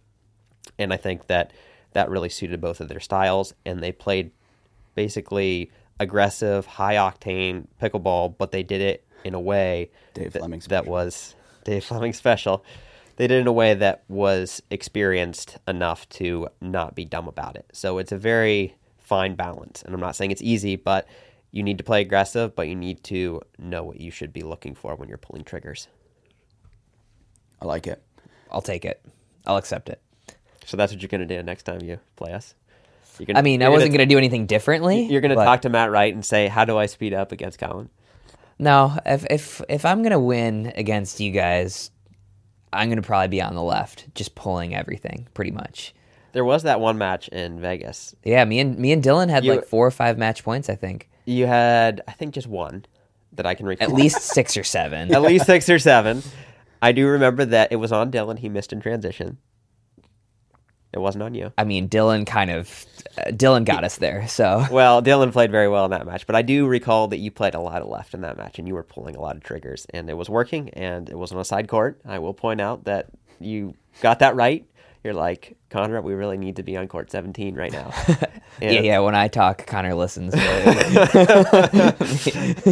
[0.78, 1.53] and I think that
[1.93, 4.30] that really suited both of their styles, and they played
[4.95, 5.70] basically
[6.01, 11.34] aggressive, high octane pickleball, but they did it in a way Dave that, that was
[11.64, 12.64] Dave Fleming special.
[13.16, 17.57] They did it in a way that was experienced enough to not be dumb about
[17.57, 17.66] it.
[17.72, 19.82] So it's a very fine balance.
[19.82, 21.07] And I'm not saying it's easy, but
[21.51, 24.74] you need to play aggressive, but you need to know what you should be looking
[24.74, 25.86] for when you're pulling triggers.
[27.61, 28.03] I like it.
[28.51, 29.05] I'll take it.
[29.47, 30.01] I'll accept it.
[30.64, 32.55] So that's what you're going to do next time you play us.
[33.18, 35.02] Gonna, I mean, I wasn't gonna, do anything differently.
[35.04, 37.58] You're going to talk to Matt Wright and say, "How do I speed up against
[37.58, 37.88] Collin?"
[38.58, 41.90] No, if if if I'm gonna win against you guys,
[42.72, 45.94] I'm gonna probably be on the left, just pulling everything, pretty much.
[46.32, 48.14] There was that one match in Vegas.
[48.24, 50.76] Yeah, me and me and Dylan had You- like four or five match points, I
[50.76, 51.08] think.
[51.24, 52.84] You had, I think, just one
[53.32, 53.88] that I can recall.
[53.88, 55.14] At least six or seven.
[55.14, 56.22] at least six or seven.
[56.80, 58.38] I do remember that it was on Dylan.
[58.38, 59.38] He missed in transition.
[60.93, 61.53] It wasn't on you.
[61.57, 62.84] I mean, Dylan kind of
[63.16, 64.28] uh, Dylan got us there.
[64.28, 67.30] So Well, Dylan played very well in that match, but I do recall that you
[67.30, 69.43] played a lot of left in that match, and you were pulling a lot of
[69.43, 72.01] triggers, and it was working, and it was on a side court.
[72.05, 73.07] I will point out that
[73.40, 74.66] you got that right.
[75.03, 77.93] You're like Connor, we really need to be on court 17 right now.
[78.61, 78.99] yeah, yeah.
[79.01, 80.34] When I talk, Connor listens.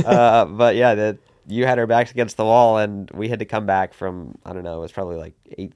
[0.05, 3.47] uh, but yeah, that you had our backs against the wall, and we had to
[3.47, 5.73] come back from I don't know, it was probably like eight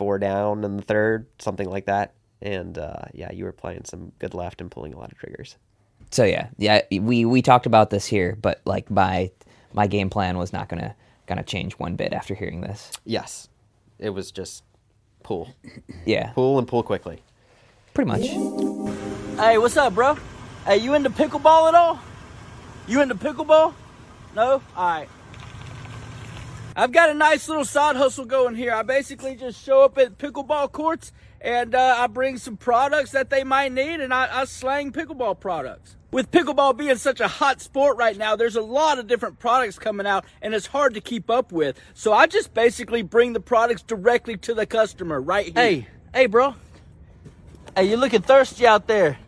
[0.00, 2.14] four down in the third, something like that.
[2.40, 5.56] And uh, yeah, you were playing some good left and pulling a lot of triggers.
[6.10, 6.80] so yeah, yeah.
[6.90, 9.30] We we talked about this here, but like my
[9.74, 10.96] my game plan was not gonna
[11.26, 12.90] gonna change one bit after hearing this.
[13.04, 13.50] Yes,
[13.98, 14.64] it was just
[15.22, 15.54] pull,
[16.06, 17.22] Yeah, pull, and pull quickly.
[17.92, 18.26] pretty much.
[19.38, 20.16] Hey, what's up, bro?
[20.64, 22.00] Hey, you into pickleball at all?
[22.88, 23.74] You into pickleball?
[24.34, 24.62] No?
[24.74, 25.10] Alright.
[26.76, 28.72] I've got a nice little side hustle going here.
[28.72, 33.30] I basically just show up at pickleball courts and uh, I bring some products that
[33.30, 35.96] they might need and I, I slang pickleball products.
[36.12, 39.78] With pickleball being such a hot sport right now, there's a lot of different products
[39.78, 41.78] coming out and it's hard to keep up with.
[41.94, 45.54] So I just basically bring the products directly to the customer right here.
[45.54, 46.54] Hey, hey, bro.
[47.76, 49.18] Hey, you're looking thirsty out there.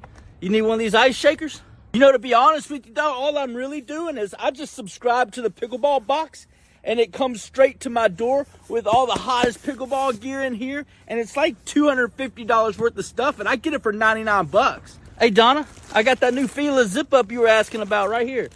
[0.41, 1.63] You need one of these ice shakers?
[1.93, 4.75] You know, to be honest with you, dog, all I'm really doing is I just
[4.75, 6.47] subscribe to the pickleball box
[6.85, 10.87] and it comes straight to my door with all the hottest pickleball gear in here.
[11.07, 14.99] And it's like $250 worth of stuff and I get it for 99 bucks.
[15.19, 18.49] Hey, Donna, I got that new Fila zip up you were asking about right here.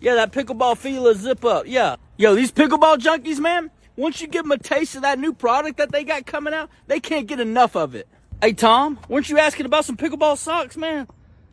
[0.00, 1.66] Yeah, that pickleball Fila zip up.
[1.66, 1.96] Yeah.
[2.16, 5.78] Yo, these pickleball junkies, man, once you give them a taste of that new product
[5.78, 8.08] that they got coming out, they can't get enough of it.
[8.42, 11.06] Hey, Tom, weren't you asking about some pickleball socks, man?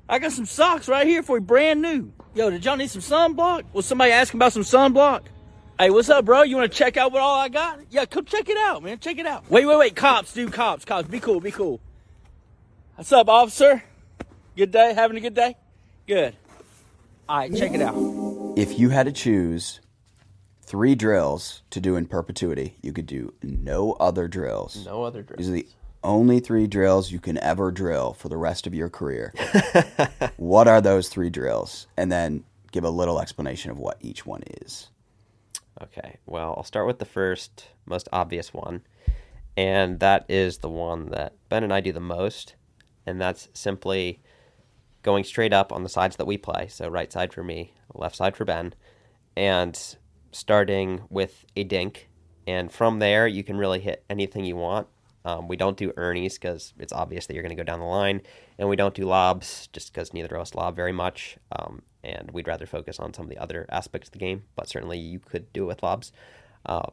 [0.09, 2.13] I got some socks right here for you, brand new.
[2.33, 3.63] Yo, did y'all need some sunblock?
[3.73, 5.23] Was somebody asking about some sunblock?
[5.79, 6.41] Hey, what's up, bro?
[6.41, 7.79] You want to check out what all I got?
[7.91, 8.97] Yeah, come check it out, man.
[8.97, 9.47] Check it out.
[9.47, 9.95] Wait, wait, wait.
[9.95, 10.51] Cops, dude.
[10.51, 11.07] Cops, cops.
[11.07, 11.79] Be cool, be cool.
[12.95, 13.83] What's up, officer?
[14.55, 14.95] Good day?
[14.95, 15.55] Having a good day?
[16.07, 16.35] Good.
[17.29, 17.93] All right, check it out.
[18.57, 19.79] If you had to choose
[20.63, 24.83] three drills to do in perpetuity, you could do no other drills.
[24.83, 25.37] No other drills.
[25.37, 25.67] These are the
[26.03, 29.31] only three drills you can ever drill for the rest of your career.
[30.37, 31.85] what are those three drills?
[31.95, 34.89] And then give a little explanation of what each one is.
[35.81, 38.81] Okay, well, I'll start with the first, most obvious one,
[39.55, 42.55] and that is the one that Ben and I do the most,
[43.05, 44.21] and that's simply
[45.03, 46.67] going straight up on the sides that we play.
[46.67, 48.73] So, right side for me, left side for Ben,
[49.35, 49.95] and
[50.31, 52.09] starting with a dink.
[52.47, 54.87] And from there, you can really hit anything you want.
[55.27, 57.85] Um, we don't do Ernes because it's obvious that you're going to go down the
[57.85, 58.21] line,
[58.57, 62.31] and we don't do lobs just because neither of us lob very much, um, and
[62.31, 64.43] we'd rather focus on some of the other aspects of the game.
[64.55, 66.13] But certainly, you could do it with lobs.
[66.65, 66.91] Uh,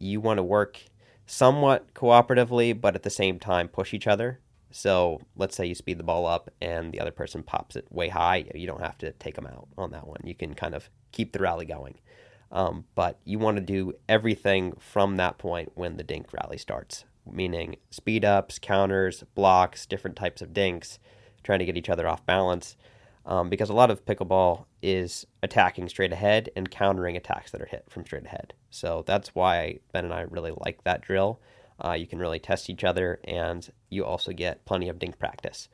[0.00, 0.80] you want to work
[1.26, 4.40] somewhat cooperatively, but at the same time push each other.
[4.72, 8.08] So let's say you speed the ball up and the other person pops it way
[8.08, 8.44] high.
[8.52, 10.20] You don't have to take them out on that one.
[10.24, 12.00] You can kind of keep the rally going.
[12.50, 17.04] Um, but you want to do everything from that point when the dink rally starts,
[17.30, 20.98] meaning speed ups, counters, blocks, different types of dinks,
[21.42, 22.76] trying to get each other off balance.
[23.26, 27.66] Um, because a lot of pickleball is attacking straight ahead and countering attacks that are
[27.66, 28.52] hit from straight ahead.
[28.68, 31.40] So that's why Ben and I really like that drill.
[31.82, 35.68] Uh, you can really test each other, and you also get plenty of dink practice.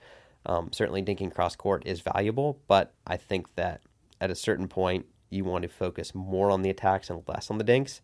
[0.47, 3.83] Um, certainly, dinking cross court is valuable, but I think that
[4.21, 7.59] at a certain point, you want to focus more on the attacks and less on
[7.59, 8.01] the dinks.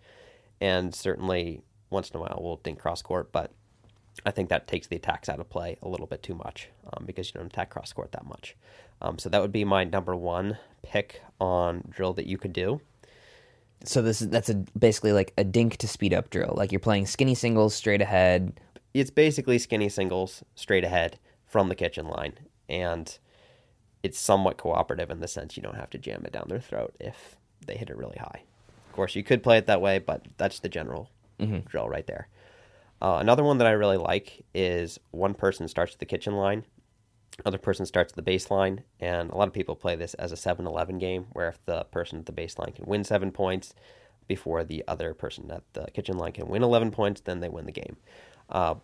[0.60, 3.52] And certainly, once in a while, we'll dink cross court, but
[4.24, 7.04] I think that takes the attacks out of play a little bit too much um,
[7.04, 8.56] because you don't attack cross court that much.
[9.02, 12.80] Um, so that would be my number one pick on drill that you could do.
[13.84, 16.54] So this is that's a basically like a dink to speed up drill.
[16.56, 18.58] Like you're playing skinny singles straight ahead.
[18.94, 22.32] It's basically skinny singles straight ahead from the kitchen line,
[22.68, 23.18] and
[24.02, 26.94] it's somewhat cooperative in the sense you don't have to jam it down their throat
[26.98, 28.42] if they hit it really high.
[28.88, 31.10] Of course, you could play it that way, but that's the general
[31.66, 32.28] drill right there.
[33.00, 36.64] Uh, another one that I really like is one person starts at the kitchen line,
[37.44, 40.36] other person starts at the baseline, and a lot of people play this as a
[40.36, 43.74] 7-11 game, where if the person at the baseline can win seven points
[44.26, 47.66] before the other person at the kitchen line can win 11 points, then they win
[47.66, 47.96] the game.
[48.48, 48.76] Uh,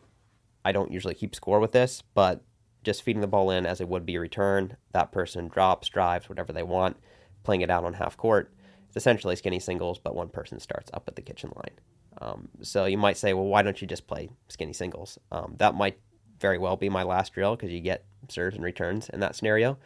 [0.64, 2.44] I don't usually keep score with this, but
[2.84, 6.28] just feeding the ball in as it would be a return, that person drops, drives,
[6.28, 6.96] whatever they want,
[7.44, 8.52] playing it out on half court.
[8.88, 11.74] It's essentially skinny singles, but one person starts up at the kitchen line.
[12.22, 15.18] Um, so you might say, well, why don't you just play skinny singles?
[15.32, 15.98] Um, that might
[16.38, 19.78] very well be my last drill because you get serves and returns in that scenario.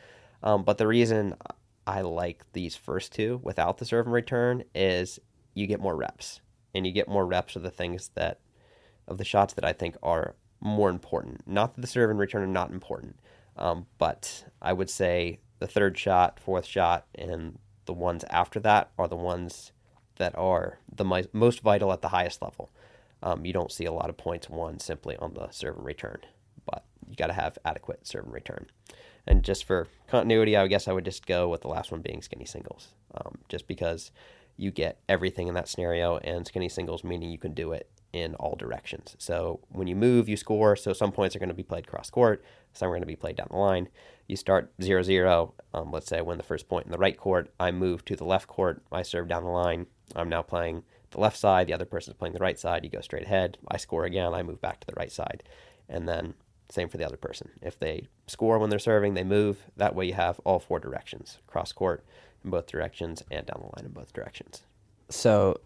[0.43, 1.35] Um, but the reason
[1.87, 5.19] I like these first two without the serve and return is
[5.55, 6.41] you get more reps,
[6.75, 8.41] and you get more reps of the things that
[9.09, 11.47] of the shots that I think are more important.
[11.47, 13.19] Not that the serve and return are not important,
[13.57, 18.91] um, but I would say the third shot, fourth shot, and the ones after that
[18.99, 19.73] are the ones
[20.17, 22.71] that are the most vital at the highest level.
[23.23, 26.21] Um, you don't see a lot of points won simply on the serve and return,
[26.65, 28.67] but you got to have adequate serve and return.
[29.27, 32.23] And just for continuity, I guess I would just go with the last one being
[32.23, 34.13] skinny singles, um, just because
[34.57, 38.35] you get everything in that scenario, and skinny singles meaning you can do it in
[38.37, 39.15] all directions.
[39.19, 40.77] So when you move, you score.
[40.77, 42.43] So some points are going to be played cross court,
[42.73, 43.89] some are going to be played down the line.
[44.27, 45.55] You start 0 0.
[45.73, 47.53] Um, let's say I win the first point in the right court.
[47.61, 48.83] I move to the left court.
[48.91, 49.87] I serve down the line.
[50.15, 51.67] I'm now playing the left side.
[51.67, 52.85] The other person is playing the right side.
[52.85, 53.59] You go straight ahead.
[53.69, 54.35] I score again.
[54.35, 55.43] I move back to the right side.
[55.89, 56.35] And then
[56.69, 57.51] same for the other person.
[57.63, 59.59] If they score when they're serving, they move.
[59.77, 62.05] That way you have all four directions cross court
[62.45, 64.63] in both directions and down the line in both directions.
[65.09, 65.61] So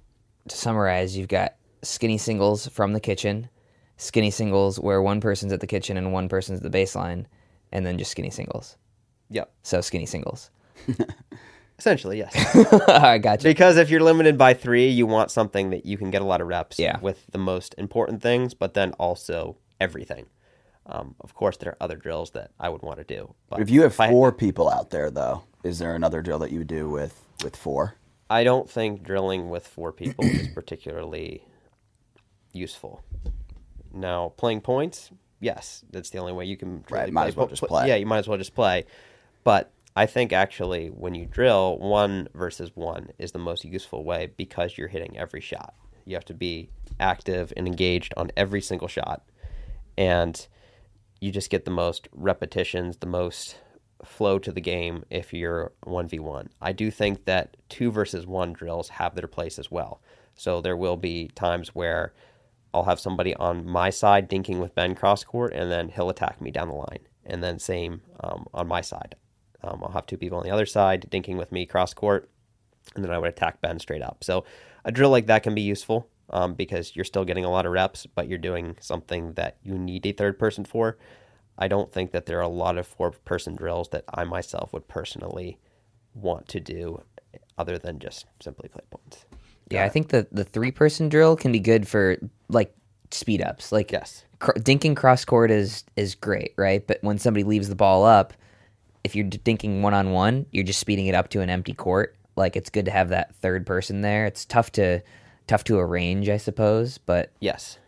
[0.49, 3.49] to summarize, you've got skinny singles from the kitchen,
[3.97, 7.27] skinny singles where one person's at the kitchen and one person's at the baseline,
[7.73, 8.77] and then just skinny singles.
[9.31, 9.51] Yep.
[9.63, 10.51] So skinny singles.
[11.81, 12.37] Essentially, yes.
[12.89, 13.49] I got you.
[13.49, 16.43] Because if you're limited by three, you want something that you can get a lot
[16.43, 17.01] of reps Yeah.
[17.01, 20.27] with the most important things, but then also everything.
[20.85, 23.35] Um, of course, there are other drills that I would want to do.
[23.49, 26.53] But If you have I- four people out there, though, is there another drill that
[26.53, 27.95] you would do with with four?
[28.29, 31.45] I don't think drilling with four people is particularly
[32.53, 33.03] useful.
[33.91, 35.11] Now, playing points,
[35.41, 36.85] yes, that's the only way you can.
[36.91, 37.89] Right, really might as well just play.
[37.89, 38.85] Yeah, you might as well just play.
[39.45, 44.33] But I think actually, when you drill, one versus one is the most useful way
[44.37, 45.75] because you're hitting every shot.
[46.05, 49.23] You have to be active and engaged on every single shot,
[49.99, 50.47] and
[51.21, 53.59] you just get the most repetitions, the most
[54.05, 56.49] flow to the game if you're 1v1.
[56.61, 60.01] I do think that two versus one drills have their place as well.
[60.35, 62.15] So there will be times where
[62.73, 66.41] I'll have somebody on my side dinking with Ben cross court, and then he'll attack
[66.41, 67.01] me down the line.
[67.27, 69.17] And then same um, on my side.
[69.63, 72.29] Um, I'll have two people on the other side dinking with me cross court,
[72.95, 74.25] and then I would attack Ben straight up.
[74.25, 74.45] So
[74.85, 77.73] a drill like that can be useful um, because you're still getting a lot of
[77.73, 80.97] reps, but you're doing something that you need a third person for.
[81.59, 84.73] I don't think that there are a lot of four person drills that I myself
[84.73, 85.59] would personally
[86.15, 87.03] want to do
[87.59, 89.25] other than just simply play points.
[89.71, 92.17] Yeah, I think the the three person drill can be good for
[92.49, 92.75] like
[93.11, 93.71] speed ups.
[93.73, 94.25] Like Yes.
[94.39, 96.85] cr- dinking cross court is is great, right?
[96.87, 98.33] But when somebody leaves the ball up,
[99.05, 102.17] if you're thinking one on one, you're just speeding it up to an empty court.
[102.37, 104.27] Like it's good to have that third person there.
[104.27, 105.03] It's tough to
[105.47, 107.79] tough to arrange, I suppose, but Yes.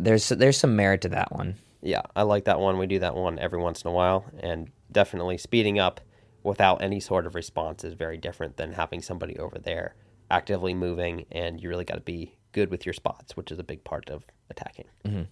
[0.00, 1.56] there's there's some merit to that one.
[1.82, 2.78] Yeah, I like that one.
[2.78, 6.00] We do that one every once in a while, and definitely speeding up
[6.44, 9.94] without any sort of response is very different than having somebody over there
[10.30, 13.62] actively moving, and you really got to be good with your spots, which is a
[13.64, 14.86] big part of attacking.
[15.04, 15.22] Mm-hmm.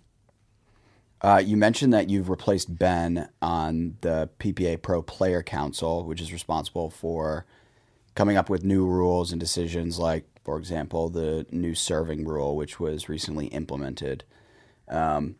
[1.22, 6.32] Uh, you mentioned that you've replaced Ben on the PPA Pro Player Council, which is
[6.32, 7.44] responsible for
[8.14, 12.80] coming up with new rules and decisions like for example, the new serving rule, which
[12.80, 14.24] was recently implemented.
[14.88, 15.36] Um,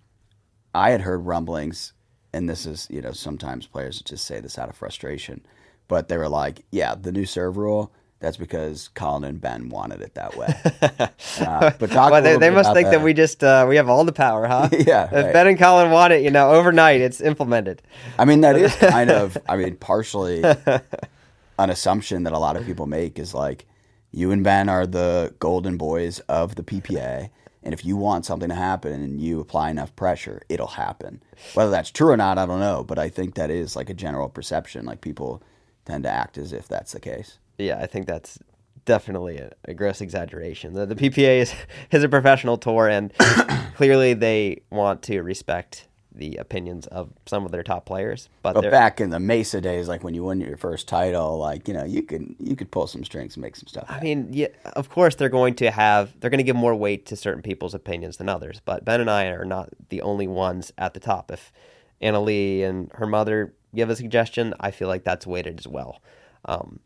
[0.74, 1.95] I had heard rumblings,
[2.33, 5.45] and this is, you know, sometimes players just say this out of frustration,
[5.89, 10.03] but they were like, yeah, the new serve rule, that's because Collin and Ben wanted
[10.03, 10.47] it that way.
[11.41, 14.05] uh, but talk Well, they, they must think that we just uh, we have all
[14.05, 14.68] the power, huh?
[14.73, 15.33] Yeah, If right.
[15.33, 17.83] Ben and Collin want it, you know, overnight it's implemented.
[18.18, 22.66] I mean, that is kind of, I mean, partially an assumption that a lot of
[22.66, 23.66] people make is like,
[24.12, 27.31] you and Ben are the golden boys of the PPA.
[27.62, 31.23] And if you want something to happen and you apply enough pressure, it'll happen.
[31.55, 32.83] Whether that's true or not, I don't know.
[32.83, 34.85] But I think that is like a general perception.
[34.87, 35.43] Like people
[35.85, 37.39] tend to act as if that's the case.
[37.61, 38.39] Yeah, I think that's
[38.85, 40.75] definitely a, a gross exaggeration.
[40.75, 41.55] The, the PPA is
[41.91, 43.13] is a professional tour, and
[43.77, 48.29] clearly they want to respect the opinions of some of their top players.
[48.43, 51.69] But, But back in the Mesa days, like when you won your first title, like
[51.69, 53.87] you know, you could you could pull some strings and make some stuff.
[53.89, 57.07] I mean, yeah, of course they're going to have they're going to give more weight
[57.07, 58.61] to certain people's opinions than others.
[58.65, 61.31] But Ben and I are not the only ones at the top.
[61.31, 61.53] If
[62.01, 66.01] Anna Leigh and her mother give a suggestion, I feel like that's weighted as well.
[66.45, 66.81] Um,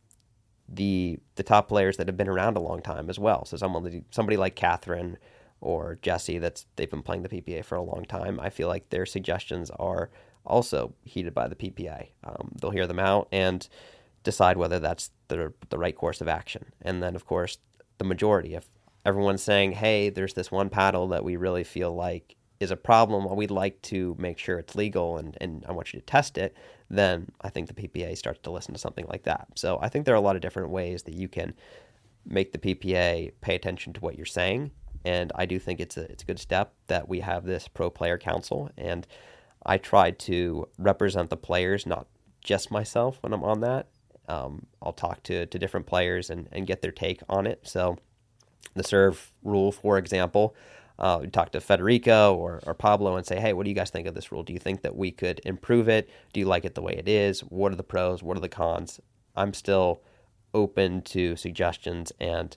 [0.68, 3.44] the the top players that have been around a long time as well.
[3.44, 5.18] So someone somebody like Catherine
[5.60, 8.40] or Jesse that's they've been playing the PPA for a long time.
[8.40, 10.10] I feel like their suggestions are
[10.46, 12.08] also heeded by the PPA.
[12.22, 13.66] Um, they'll hear them out and
[14.22, 16.66] decide whether that's the the right course of action.
[16.82, 17.58] And then of course
[17.98, 18.68] the majority if
[19.04, 23.34] everyone's saying, "Hey, there's this one paddle that we really feel like is a problem,
[23.36, 26.56] we'd like to make sure it's legal and, and I want you to test it,
[26.90, 29.46] then I think the PPA starts to listen to something like that.
[29.54, 31.54] So I think there are a lot of different ways that you can
[32.26, 34.70] make the PPA pay attention to what you're saying.
[35.04, 37.90] And I do think it's a it's a good step that we have this pro
[37.90, 38.70] player council.
[38.76, 39.06] And
[39.64, 42.06] I try to represent the players, not
[42.42, 43.88] just myself when I'm on that.
[44.28, 47.60] Um, I'll talk to, to different players and, and get their take on it.
[47.64, 47.98] So
[48.74, 50.54] the serve rule, for example,
[50.98, 54.06] uh, talk to Federico or, or Pablo and say, hey, what do you guys think
[54.06, 54.42] of this rule?
[54.42, 56.08] Do you think that we could improve it?
[56.32, 57.40] Do you like it the way it is?
[57.40, 58.22] What are the pros?
[58.22, 59.00] What are the cons?
[59.34, 60.02] I'm still
[60.52, 62.56] open to suggestions and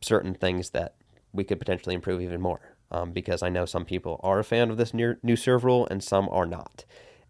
[0.00, 0.94] certain things that
[1.32, 2.60] we could potentially improve even more.
[2.90, 5.86] Um, because I know some people are a fan of this new, new serve rule
[5.90, 6.84] and some are not.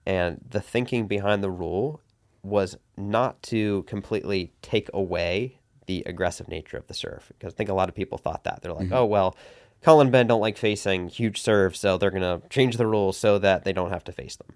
[0.05, 2.01] And the thinking behind the rule
[2.43, 7.31] was not to completely take away the aggressive nature of the serve.
[7.39, 8.63] Because I think a lot of people thought that.
[8.63, 9.37] They're like, oh, well,
[9.83, 13.39] Collin Ben don't like facing huge serves, so they're going to change the rules so
[13.39, 14.55] that they don't have to face them.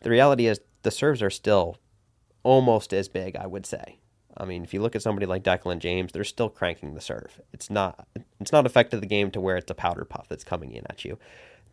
[0.00, 1.78] The reality is the serves are still
[2.42, 3.98] almost as big, I would say.
[4.36, 7.40] I mean, if you look at somebody like Declan James, they're still cranking the serve.
[7.52, 8.06] It's not
[8.40, 11.04] it's not affected the game to where it's a powder puff that's coming in at
[11.04, 11.18] you.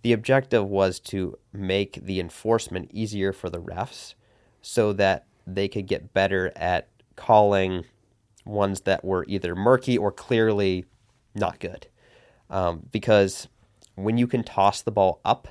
[0.02, 4.16] The objective was to make the enforcement easier for the refs
[4.62, 7.86] so that they could get better at calling
[8.46, 10.86] ones that were either murky or clearly
[11.36, 11.88] not good.
[12.50, 13.48] Um, because
[13.96, 15.48] when you can toss the ball up,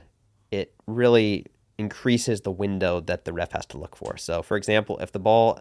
[0.51, 1.47] it really
[1.79, 4.17] increases the window that the ref has to look for.
[4.17, 5.61] So, for example, if the ball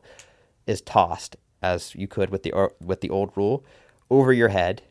[0.68, 3.66] is tossed as you could with the with the old rule
[4.10, 4.84] over your head,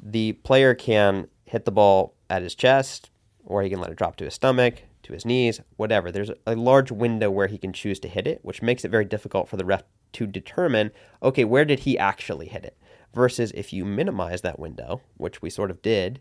[0.00, 3.10] the player can hit the ball at his chest,
[3.44, 6.12] or he can let it drop to his stomach, to his knees, whatever.
[6.12, 9.04] There's a large window where he can choose to hit it, which makes it very
[9.04, 9.82] difficult for the ref
[10.12, 10.90] to determine,
[11.22, 12.76] okay, where did he actually hit it?
[13.12, 16.20] Versus if you minimize that window, which we sort of did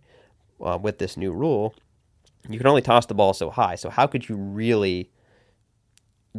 [0.63, 1.75] uh, with this new rule,
[2.49, 3.75] you can only toss the ball so high.
[3.75, 5.11] So how could you really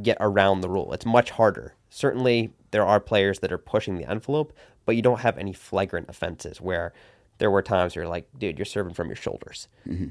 [0.02, 0.92] get around the rule?
[0.92, 1.74] It's much harder.
[1.88, 4.52] Certainly, there are players that are pushing the envelope,
[4.86, 6.92] but you don't have any flagrant offenses where
[7.38, 9.68] there were times where you're like, dude, you're serving from your shoulders.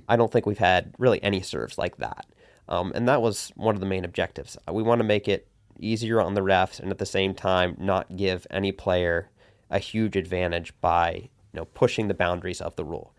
[0.07, 2.25] I don't think we've had really any serves like that.
[2.67, 4.57] Um, and that was one of the main objectives.
[4.71, 5.47] We want to make it
[5.79, 9.29] easier on the refs and at the same time not give any player
[9.69, 13.13] a huge advantage by you know pushing the boundaries of the rule.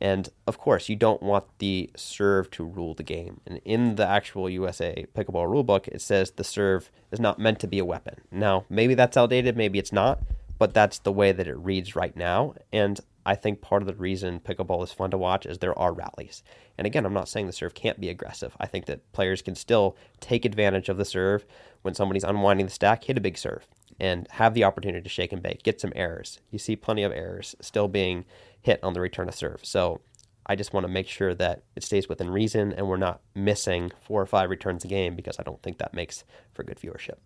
[0.00, 3.40] And of course, you don't want the serve to rule the game.
[3.46, 7.66] And in the actual USA pickleball rulebook, it says the serve is not meant to
[7.66, 8.20] be a weapon.
[8.30, 10.22] Now, maybe that's outdated, maybe it's not,
[10.58, 12.54] but that's the way that it reads right now.
[12.72, 15.92] And I think part of the reason pickleball is fun to watch is there are
[15.92, 16.42] rallies.
[16.78, 18.56] And again, I'm not saying the serve can't be aggressive.
[18.60, 21.44] I think that players can still take advantage of the serve
[21.82, 23.66] when somebody's unwinding the stack, hit a big serve,
[24.00, 26.40] and have the opportunity to shake and bake, get some errors.
[26.50, 28.24] You see plenty of errors still being
[28.60, 29.64] hit on the return of serve.
[29.64, 30.00] So
[30.46, 33.92] I just want to make sure that it stays within reason and we're not missing
[34.00, 37.16] four or five returns a game because I don't think that makes for good viewership.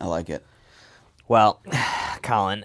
[0.00, 0.44] I like it.
[1.28, 1.62] Well,
[2.22, 2.62] Collin.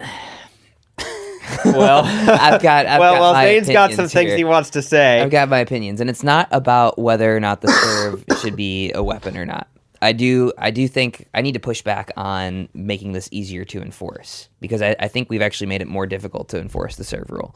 [1.64, 2.86] well, I've got.
[2.86, 5.20] I've well, got well, my Zane's got some opinions things he wants to say.
[5.20, 8.92] I've got my opinions, and it's not about whether or not the serve should be
[8.92, 9.68] a weapon or not.
[10.02, 13.80] I do I do think I need to push back on making this easier to
[13.80, 17.30] enforce because I, I think we've actually made it more difficult to enforce the serve
[17.30, 17.54] rule.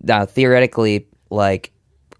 [0.00, 1.72] Now theoretically, like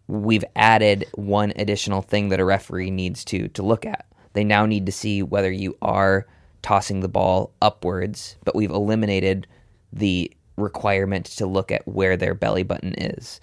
[0.08, 4.04] we've added one additional thing that a referee needs to to look at.
[4.32, 6.26] They now need to see whether you are
[6.62, 9.46] tossing the ball upwards, but we've eliminated
[9.92, 13.40] the requirement to look at where their belly button is,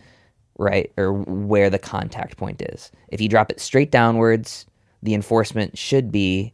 [0.58, 0.92] right?
[0.98, 2.92] Or where the contact point is.
[3.08, 4.66] If you drop it straight downwards,
[5.02, 6.54] the enforcement should be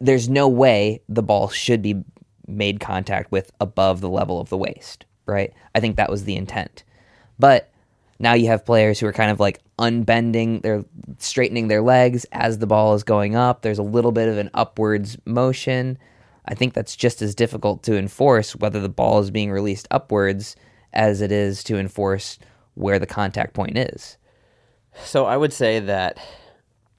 [0.00, 2.04] there's no way the ball should be
[2.46, 5.52] made contact with above the level of the waist, right?
[5.74, 6.84] I think that was the intent.
[7.38, 7.72] But
[8.18, 10.84] now you have players who are kind of like unbending, they're
[11.18, 13.62] straightening their legs as the ball is going up.
[13.62, 15.98] There's a little bit of an upwards motion.
[16.46, 20.56] I think that's just as difficult to enforce whether the ball is being released upwards
[20.92, 22.38] as it is to enforce
[22.74, 24.16] where the contact point is.
[25.04, 26.18] So I would say that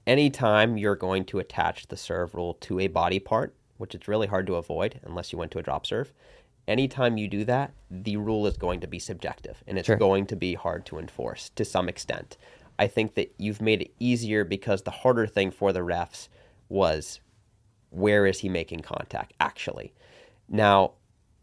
[0.08, 4.28] anytime you're going to attach the serve rule to a body part, which it's really
[4.28, 6.14] hard to avoid unless you went to a drop serve,
[6.68, 9.98] anytime you do that, the rule is going to be subjective and it's Sure.
[9.98, 12.38] going to be hard to enforce to some extent.
[12.80, 16.30] I think that you've made it easier because the harder thing for the refs
[16.70, 17.20] was
[17.90, 19.94] where is he making contact actually.
[20.50, 20.94] Now,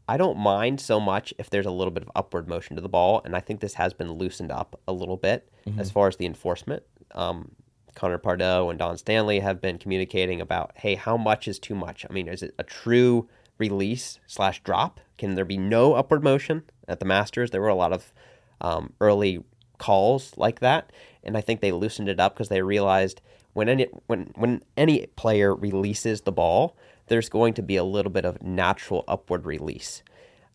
[0.07, 2.91] I don't mind so much if there's a little bit of upward motion to the
[2.91, 6.17] ball, and I think this has been loosened up a little bit as far as
[6.17, 6.83] the enforcement.
[7.15, 7.53] Um,
[7.95, 12.05] Connor Pardoe and Don Stanley have been communicating about, hey, how much is too much?
[12.09, 13.29] I mean, is it a true
[13.59, 15.01] release slash drop?
[15.19, 17.51] Can there be no upward motion at the Masters?
[17.51, 18.13] There were a lot of
[18.61, 19.45] um, early
[19.79, 20.93] calls like that,
[21.23, 23.21] and I think they loosened it up because they realized
[23.53, 26.77] when any when when any player releases the ball,
[27.07, 30.03] there's going to be a little bit of natural upward release.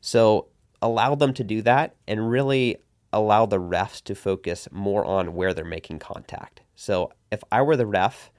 [0.02, 0.48] So
[0.82, 2.78] allow them to do that and really
[3.12, 6.62] allow the refs to focus more on where they're making contact.
[6.76, 8.32] So if I were the ref,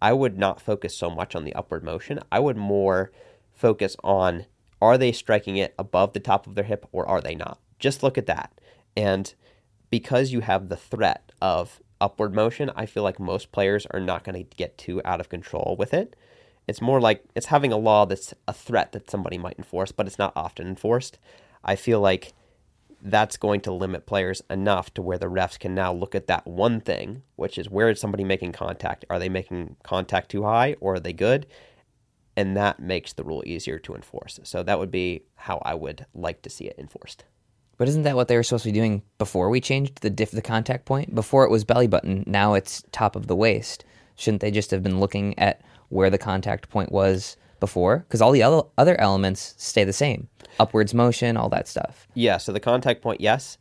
[0.00, 2.20] I would not focus so much on the upward motion.
[2.30, 3.12] I would more
[3.54, 4.46] focus on
[4.80, 7.60] are they striking it above the top of their hip or are they not?
[7.78, 8.60] Just look at that.
[8.96, 9.32] And
[9.90, 14.24] because you have the threat of upward motion, I feel like most players are not
[14.24, 16.16] going to get too out of control with it.
[16.66, 20.06] It's more like it's having a law that's a threat that somebody might enforce, but
[20.06, 21.18] it's not often enforced.
[21.64, 22.32] I feel like
[23.02, 26.46] that's going to limit players enough to where the refs can now look at that
[26.46, 29.04] one thing, which is where is somebody making contact?
[29.10, 31.46] Are they making contact too high or are they good?
[32.36, 34.38] And that makes the rule easier to enforce.
[34.44, 37.24] So that would be how I would like to see it enforced.
[37.76, 40.30] But isn't that what they were supposed to be doing before we changed the diff
[40.30, 41.14] the contact point?
[41.14, 43.84] Before it was belly button, now it's top of the waist.
[44.14, 47.98] Shouldn't they just have been looking at where the contact point was before?
[47.98, 50.28] Because all the other other elements stay the same.
[50.58, 52.08] Upwards motion, all that stuff.
[52.14, 53.56] Yeah, so the contact point, yes,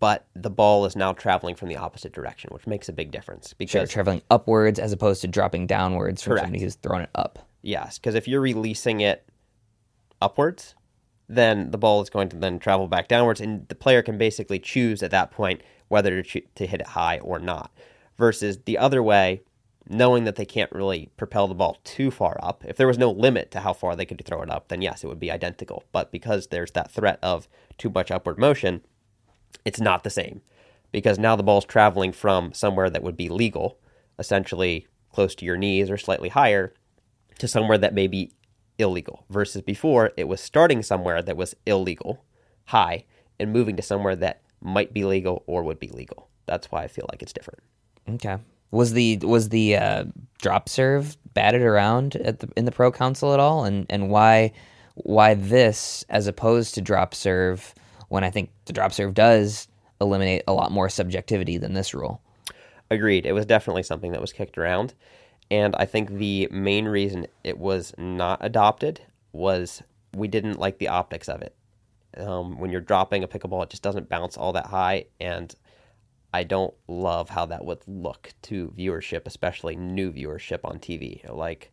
[0.00, 3.52] but the ball is now traveling from the opposite direction, which makes a big difference
[3.52, 6.46] Because Sure, traveling upwards as opposed to dropping downwards from Correct.
[6.46, 7.38] somebody who's throwing it up.
[7.60, 9.28] Yes, because if you're releasing it
[10.20, 10.74] upwards,
[11.28, 14.58] then the ball is going to then travel back downwards, and the player can basically
[14.58, 17.70] choose at that point whether to, to hit it high or not.
[18.16, 19.42] Versus the other way,
[19.88, 22.64] knowing that they can't really propel the ball too far up.
[22.66, 25.02] If there was no limit to how far they could throw it up, then yes,
[25.02, 25.84] it would be identical.
[25.92, 28.82] But because there's that threat of too much upward motion,
[29.64, 30.42] it's not the same
[30.92, 33.78] because now the ball's traveling from somewhere that would be legal,
[34.18, 36.72] essentially close to your knees or slightly higher,
[37.38, 38.30] to somewhere that may be
[38.78, 39.24] illegal.
[39.30, 42.24] Versus before, it was starting somewhere that was illegal,
[42.66, 43.04] high,
[43.40, 46.28] and moving to somewhere that might be legal or would be legal.
[46.46, 47.60] That's why I feel like it's different.
[48.08, 48.38] Okay.
[48.72, 50.04] Was the was the uh,
[50.40, 54.52] drop serve batted around at the in the pro council at all, and and why
[54.94, 57.74] why this as opposed to drop serve
[58.08, 59.68] when I think the drop serve does
[60.00, 62.20] eliminate a lot more subjectivity than this rule.
[62.90, 63.24] Agreed.
[63.24, 64.92] It was definitely something that was kicked around.
[65.50, 69.00] And I think the main reason it was not adopted
[69.32, 69.82] was
[70.14, 71.54] we didn't like the optics of it.
[72.16, 75.06] Um, when you're dropping a pickleball, it just doesn't bounce all that high.
[75.20, 75.54] And
[76.32, 81.28] I don't love how that would look to viewership, especially new viewership on TV.
[81.30, 81.72] Like,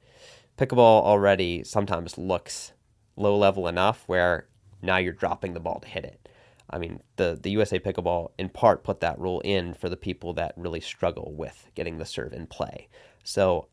[0.57, 2.73] pickleball already sometimes looks
[3.15, 4.47] low level enough where
[4.81, 6.29] now you're dropping the ball to hit it.
[6.69, 10.33] I mean, the, the USA Pickleball in part put that rule in for the people
[10.33, 12.87] that really struggle with getting the serve in play.
[13.23, 13.67] So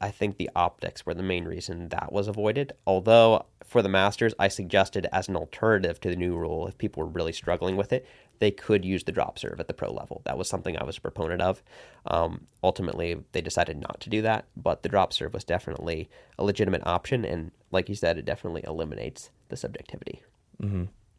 [0.00, 2.72] I think the optics were the main reason that was avoided.
[2.86, 7.04] Although for the Masters, I suggested as an alternative to the new rule, if people
[7.04, 8.06] were really struggling with it,
[8.38, 10.22] they could use the drop serve at the pro level.
[10.24, 11.62] That was something I was a proponent of.
[12.06, 16.08] Um, ultimately, they decided not to do that, but the drop serve was definitely
[16.38, 17.24] a legitimate option.
[17.24, 20.22] And like you said, it definitely eliminates the subjectivity.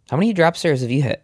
[0.09, 1.23] How many drop serves have you hit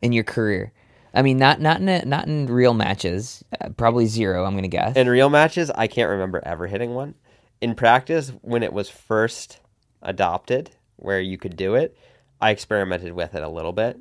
[0.00, 0.72] in your career?
[1.14, 3.44] I mean, not not in a, not in real matches.
[3.60, 4.44] Uh, probably zero.
[4.44, 4.96] I'm gonna guess.
[4.96, 7.14] In real matches, I can't remember ever hitting one.
[7.60, 9.60] in practice, when it was first
[10.02, 11.96] adopted, where you could do it,
[12.40, 13.98] I experimented with it a little bit,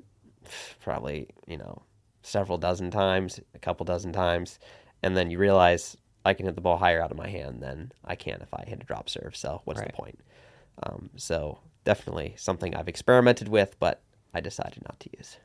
[0.82, 1.82] probably you know
[2.24, 4.60] several dozen times, a couple dozen times,
[5.04, 7.92] and then you realize I can hit the ball higher out of my hand than
[8.06, 9.36] I can if I hit a drop serve.
[9.36, 9.88] So what's Right.
[9.88, 10.20] the point?
[10.84, 14.02] Um, so definitely something I've experimented with, but
[14.34, 15.38] I decided not to use.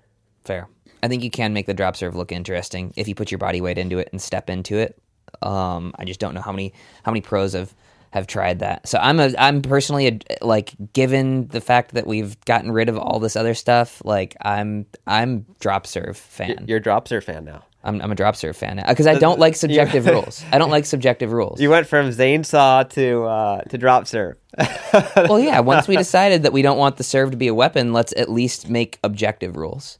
[0.44, 0.68] Fair.
[1.02, 3.60] I think you can make the drop serve look interesting if you put your body
[3.60, 4.98] weight into it and step into it.
[5.42, 6.72] Um, I just don't know how many
[7.02, 7.74] how many pros have
[8.16, 8.88] have tried that.
[8.88, 12.96] So I'm a I'm personally a, like given the fact that we've gotten rid of
[12.96, 16.64] all this other stuff, like I'm I'm drop serve fan.
[16.66, 17.62] You're a drop serve fan now.
[17.84, 20.42] I'm I'm a drop serve fan because I don't like subjective rules.
[20.50, 21.60] I don't like subjective rules.
[21.60, 24.38] You went from Zane saw to uh, to drop serve.
[25.16, 25.60] well, yeah.
[25.60, 28.30] Once we decided that we don't want the serve to be a weapon, let's at
[28.30, 29.98] least make objective rules.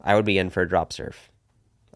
[0.00, 1.30] I would be in for a drop serve.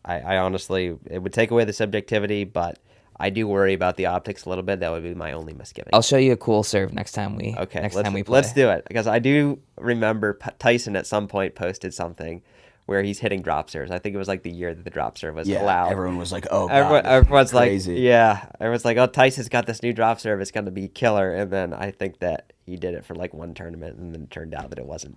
[0.05, 2.79] I, I honestly, it would take away the subjectivity, but
[3.19, 4.81] I do worry about the optics a little bit.
[4.81, 5.91] That would be my only misgiving.
[5.93, 8.35] I'll show you a cool serve next time we okay, next let's, time we play.
[8.35, 12.43] let's do it because I do remember P- Tyson at some point posted something
[12.85, 13.91] where he's hitting drop serves.
[13.91, 15.91] I think it was like the year that the drop serve was Yeah, allowed.
[15.91, 17.93] everyone was like, "Oh, God, Everyone, this is everyone's crazy.
[17.95, 18.47] like, yeah.
[18.61, 20.41] Everyone's like, oh, Tyson's got this new drop serve.
[20.41, 21.35] It's going to be killer.
[21.35, 24.31] And then I think that he did it for like one tournament, and then it
[24.31, 25.17] turned out that it wasn't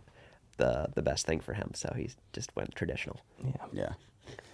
[0.58, 1.72] the the best thing for him.
[1.76, 3.20] So he just went traditional.
[3.44, 3.90] yeah." Yeah.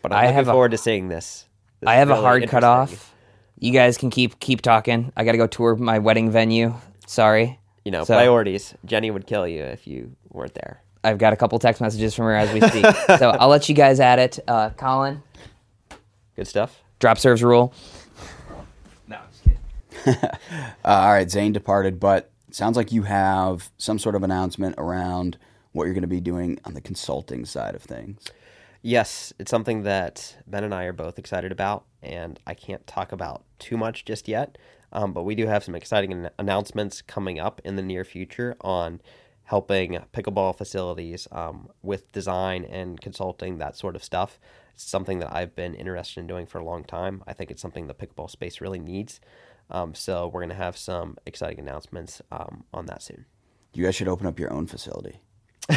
[0.02, 1.46] But I'm I looking have a- forward to seeing this.
[1.80, 2.50] This I is have a hard interesting.
[2.62, 3.15] cutoff.
[3.60, 5.12] You guys can keep keep talking.
[5.16, 6.74] I got to go tour my wedding venue.
[7.08, 7.60] Sorry.
[7.84, 8.74] You know, So- priorities.
[8.86, 10.82] Jenny would kill you if you weren't there.
[11.04, 12.84] I've got a couple text messages from her as we speak.
[13.20, 14.40] so I'll let you guys at it.
[14.48, 15.22] Uh, Collin,
[16.36, 16.82] Good stuff.
[17.00, 17.74] drop serves rule.
[19.08, 20.30] No, I'm just kidding.
[20.84, 25.38] Uh, all right, Zane departed, but sounds like you have some sort of announcement around
[25.72, 28.22] what you're going to be doing on the consulting side of things.
[28.82, 33.12] Yes, it's something that Ben and I are both excited about, and I can't talk
[33.12, 34.58] about too much just yet.
[34.92, 38.56] Um, but we do have some exciting an- announcements coming up in the near future
[38.62, 39.02] on
[39.46, 44.40] helping pickleball facilities um, with design and consulting, that sort of stuff.
[44.74, 47.24] It's something that I've been interested in doing for a long time.
[47.28, 49.20] I think it's something the pickleball space really needs.
[49.70, 53.26] Um, so we're going to have some exciting announcements um, on that soon.
[53.74, 55.22] You guys should open up your own facility.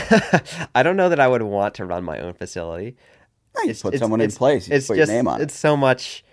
[0.75, 2.97] I don't know that I would want to run my own facility.
[3.65, 5.45] you put someone in place, you it's put your name on it.
[5.45, 6.25] It's so much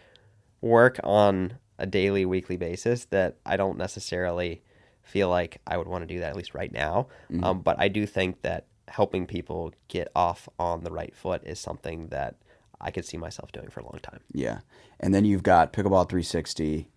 [0.65, 4.63] work on a daily, weekly basis that I don't necessarily
[5.03, 7.07] feel like I would want to do that at least right now.
[7.31, 7.43] Mm-hmm.
[7.43, 11.59] Um, but I do think that helping people get off on the right foot is
[11.59, 12.35] something that
[12.81, 14.21] I could see myself doing for a long time.
[14.33, 14.59] Yeah.
[14.99, 16.89] And then you've got Pickleball 360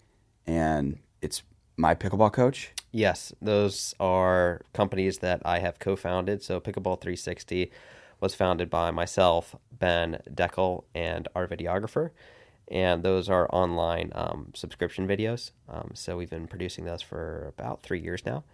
[0.47, 1.43] and it's
[1.77, 2.73] my pickleball coach.
[2.91, 6.43] Yes, those are companies that I have co-founded.
[6.43, 7.71] So Pickleball 360
[8.21, 12.11] was founded by myself, Ben Dekel, and our videographer,
[12.71, 15.53] and those are online um, subscription videos.
[15.69, 18.45] Um, so we've been producing those for about three years now.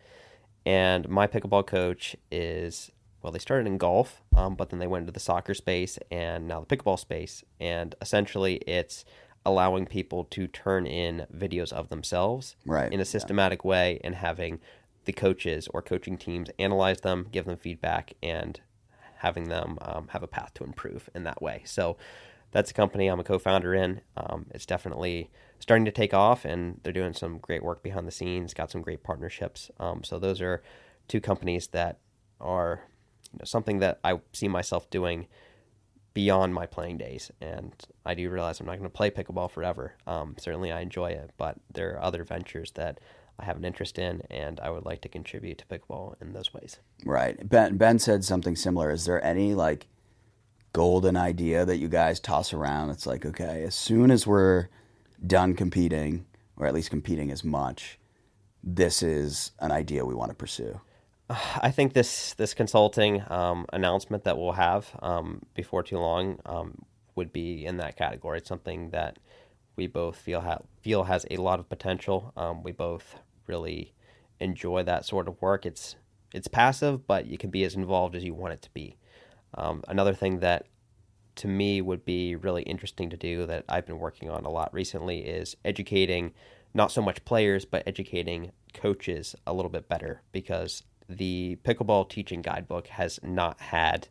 [0.67, 2.91] And my pickleball coach is
[3.25, 6.47] well, they started in golf, um, but then they went into the soccer space and
[6.47, 7.43] now the pickleball space.
[7.59, 9.07] And essentially, it's
[9.47, 14.61] allowing people to turn in videos of themselves Right, in a systematic way and having
[15.07, 18.61] the coaches or coaching teams analyze them, give them feedback, and
[19.19, 21.63] having them um, have a path to improve in that way.
[21.65, 21.97] So
[22.55, 24.01] that's a company I'm a co-founder in.
[24.17, 25.29] Um, it's definitely
[25.59, 28.55] starting to take off, and they're doing some great work behind the scenes.
[28.55, 29.73] Got some great partnerships.
[29.81, 30.63] Um, so those are
[31.09, 31.99] two companies that
[32.41, 32.81] are
[33.33, 35.27] you know, something that I see myself doing
[36.15, 37.33] beyond my playing days.
[37.41, 37.73] And
[38.07, 39.95] I do realize I'm not going to play pickleball forever.
[40.07, 43.01] Um, certainly, I enjoy it, but there are other ventures that
[43.37, 46.55] I have an interest in, and I would like to contribute to pickleball in those
[46.55, 46.79] ways.
[47.05, 47.49] Right.
[47.49, 48.93] Ben Ben said something similar.
[48.93, 49.89] Is there any like
[50.75, 52.91] golden idea that you guys toss around?
[52.91, 54.69] It's like, okay, as soon as we're
[55.27, 56.27] done competing,
[56.59, 57.99] or at least competing as much,
[58.63, 60.81] this is an idea we want to pursue.
[61.31, 66.83] I think this this consulting um, announcement that we'll have um, before too long um,
[67.15, 68.39] would be in that category.
[68.39, 69.19] It's something that
[69.77, 72.33] we both feel ha- feel has a lot of potential.
[72.37, 73.95] Um, we both really
[74.41, 75.65] enjoy that sort of work.
[75.65, 75.97] It's
[76.35, 78.97] it's passive, but you can be as involved as you want it to be.
[79.57, 80.67] Um, another thing that
[81.37, 84.73] to me would be really interesting to do that I've been working on a lot
[84.73, 86.33] recently is educating
[86.73, 92.43] not so much players but educating coaches a little bit better because the pickleball teaching
[92.43, 94.09] guidebook has not had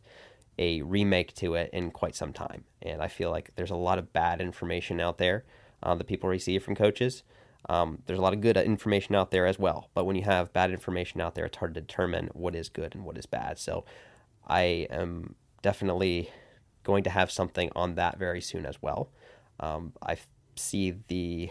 [0.58, 2.64] a remake to it in quite some time.
[2.80, 5.44] And I feel like there's a lot of bad information out there
[5.82, 7.24] uh, that people receive from coaches.
[7.68, 9.90] Um, there's a lot of good information out there as well.
[9.94, 12.94] But when you have bad information out there it's hard to determine what is good
[12.94, 13.58] and what is bad.
[13.58, 13.84] So
[14.46, 16.30] I am definitely
[16.82, 19.10] going to have something on that very soon as well.
[19.60, 20.16] Um, I
[20.56, 21.50] see the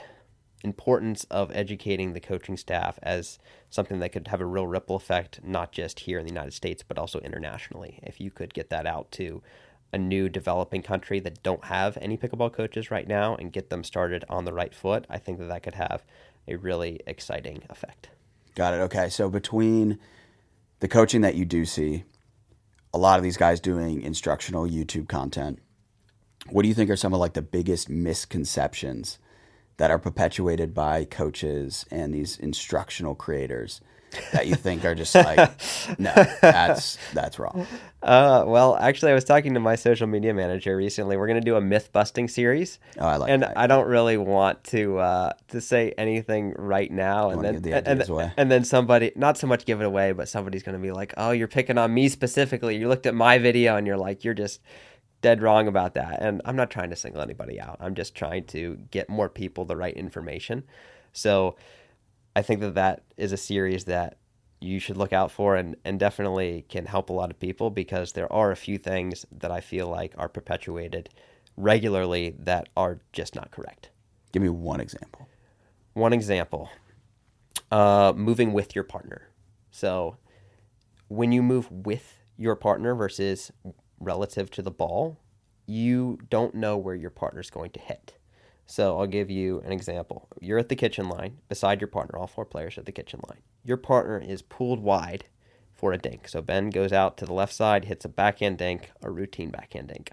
[0.64, 3.38] importance of educating the coaching staff as
[3.70, 6.84] something that could have a real ripple effect, not just here in the United States,
[6.88, 8.00] but also internationally.
[8.04, 9.42] If you could get that out to
[9.92, 13.84] a new developing country that don't have any pickleball coaches right now and get them
[13.84, 16.04] started on the right foot, I think that that could have
[16.48, 18.10] a really exciting effect.
[18.56, 18.78] Got it.
[18.78, 19.10] Okay.
[19.10, 20.00] So between
[20.80, 22.06] the coaching that you do see,
[22.94, 25.60] a lot of these guys doing instructional YouTube content,
[26.50, 29.18] what do you think are some of like the biggest misconceptions
[29.78, 33.82] that are perpetuated by coaches and these instructional creators
[34.32, 35.38] that you think are just like,
[36.00, 37.68] no, that's that's wrong.
[38.02, 41.16] Uh, well, actually, I was talking to my social media manager recently.
[41.16, 42.80] We're going to do a myth busting series.
[43.00, 43.58] Oh, I like and that.
[43.58, 47.30] I don't really want to uh, to say anything right now.
[47.30, 48.00] And then give the and,
[48.38, 51.14] and then somebody, not so much give it away, but somebody's going to be like,
[51.18, 52.76] "Oh, you're picking on me specifically.
[52.76, 54.62] You looked at my video and you're like, you're just
[55.22, 57.78] dead wrong about that." And I'm not trying to single anybody out.
[57.80, 60.64] I'm just trying to get more people the right information.
[61.14, 61.56] So
[62.36, 64.18] I think that that is a series that
[64.60, 68.14] you should look out for and, and definitely can help a lot of people because
[68.14, 71.10] there are a few things that I feel like are perpetuated
[71.58, 73.90] regularly that are just not correct.
[74.32, 75.28] Give me one example.
[75.94, 76.70] One example
[77.72, 79.30] uh, moving with your partner.
[79.72, 80.18] So
[81.08, 83.52] when you move with your partner versus
[84.00, 85.20] relative to the ball,
[85.66, 88.16] you don't know where your partner's going to hit.
[88.66, 90.28] So I'll give you an example.
[90.40, 93.40] You're at the kitchen line beside your partner, all four players at the kitchen line.
[93.64, 95.26] Your partner is pulled wide
[95.74, 96.28] for a dink.
[96.28, 99.90] So Ben goes out to the left side, hits a backhand dink, a routine backhand
[99.90, 100.12] dink.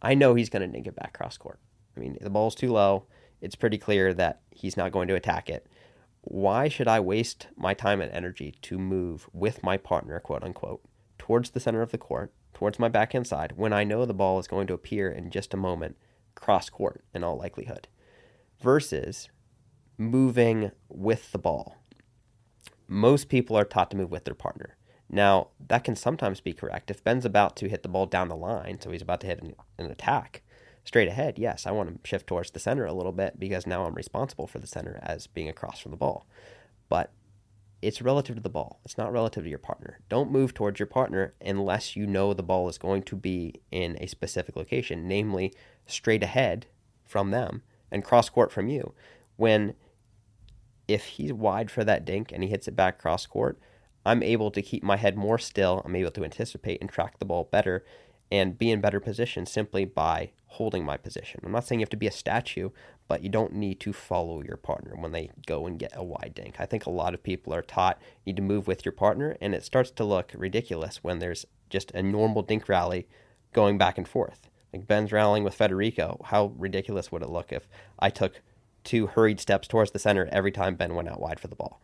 [0.00, 1.58] I know he's going to dink it back cross court.
[1.96, 3.06] I mean, the ball's too low.
[3.40, 5.66] It's pretty clear that he's not going to attack it.
[6.22, 10.82] Why should I waste my time and energy to move with my partner, quote unquote,
[11.18, 14.38] towards the center of the court, towards my backhand side, when I know the ball
[14.38, 15.96] is going to appear in just a moment
[16.38, 17.88] cross court in all likelihood,
[18.60, 19.28] versus
[19.96, 21.76] moving with the ball?
[22.86, 24.76] Most people are taught to move with their partner.
[25.10, 26.90] Now, that can sometimes be correct.
[26.90, 29.42] If Ben's about to hit the ball down the line, so he's about to hit
[29.42, 30.42] an, an attack
[30.84, 33.84] straight ahead, yes, I want to shift towards the center a little bit because now
[33.84, 36.26] I'm responsible for the center as being across from the ball.
[36.88, 37.12] But
[37.80, 38.80] it's relative to the ball.
[38.84, 40.00] It's not relative to your partner.
[40.08, 43.96] Don't move towards your partner unless you know the ball is going to be in
[44.00, 45.54] a specific location, namely
[45.86, 46.66] straight ahead
[47.04, 48.94] from them and cross court from you.
[49.36, 49.74] When
[50.88, 53.60] if he's wide for that dink and he hits it back cross court,
[54.04, 55.82] I'm able to keep my head more still.
[55.84, 57.84] I'm able to anticipate and track the ball better
[58.30, 61.40] and be in better position simply by holding my position.
[61.44, 62.70] I'm not saying you have to be a statue,
[63.06, 66.32] but you don't need to follow your partner when they go and get a wide
[66.34, 66.56] dink.
[66.58, 69.36] I think a lot of people are taught you need to move with your partner,
[69.40, 73.06] and it starts to look ridiculous when there's just a normal dink rally
[73.52, 74.48] going back and forth.
[74.72, 76.20] Like Ben's rallying with Federico.
[76.26, 77.68] How ridiculous would it look if
[77.98, 78.42] I took
[78.84, 81.80] two hurried steps towards the center every time Ben went out wide for the ball?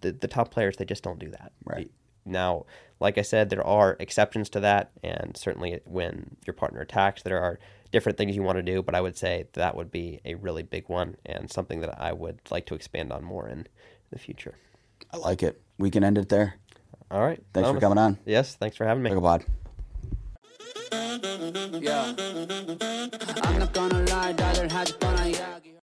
[0.00, 1.52] The, the top players, they just don't do that.
[1.64, 1.90] Right.
[2.24, 2.66] Now,
[3.00, 7.40] like I said, there are exceptions to that, and certainly when your partner attacks, there
[7.40, 7.58] are
[7.92, 8.82] different things you want to do.
[8.82, 12.12] But I would say that would be a really big one and something that I
[12.12, 13.66] would like to expand on more in
[14.10, 14.56] the future.
[15.12, 15.60] I like it.
[15.78, 16.56] We can end it there.
[17.10, 17.42] All right.
[17.52, 18.18] Thanks for coming on.
[18.24, 19.10] Yes, thanks for having me.
[19.10, 19.44] Pickleball.
[21.80, 22.14] Yeah.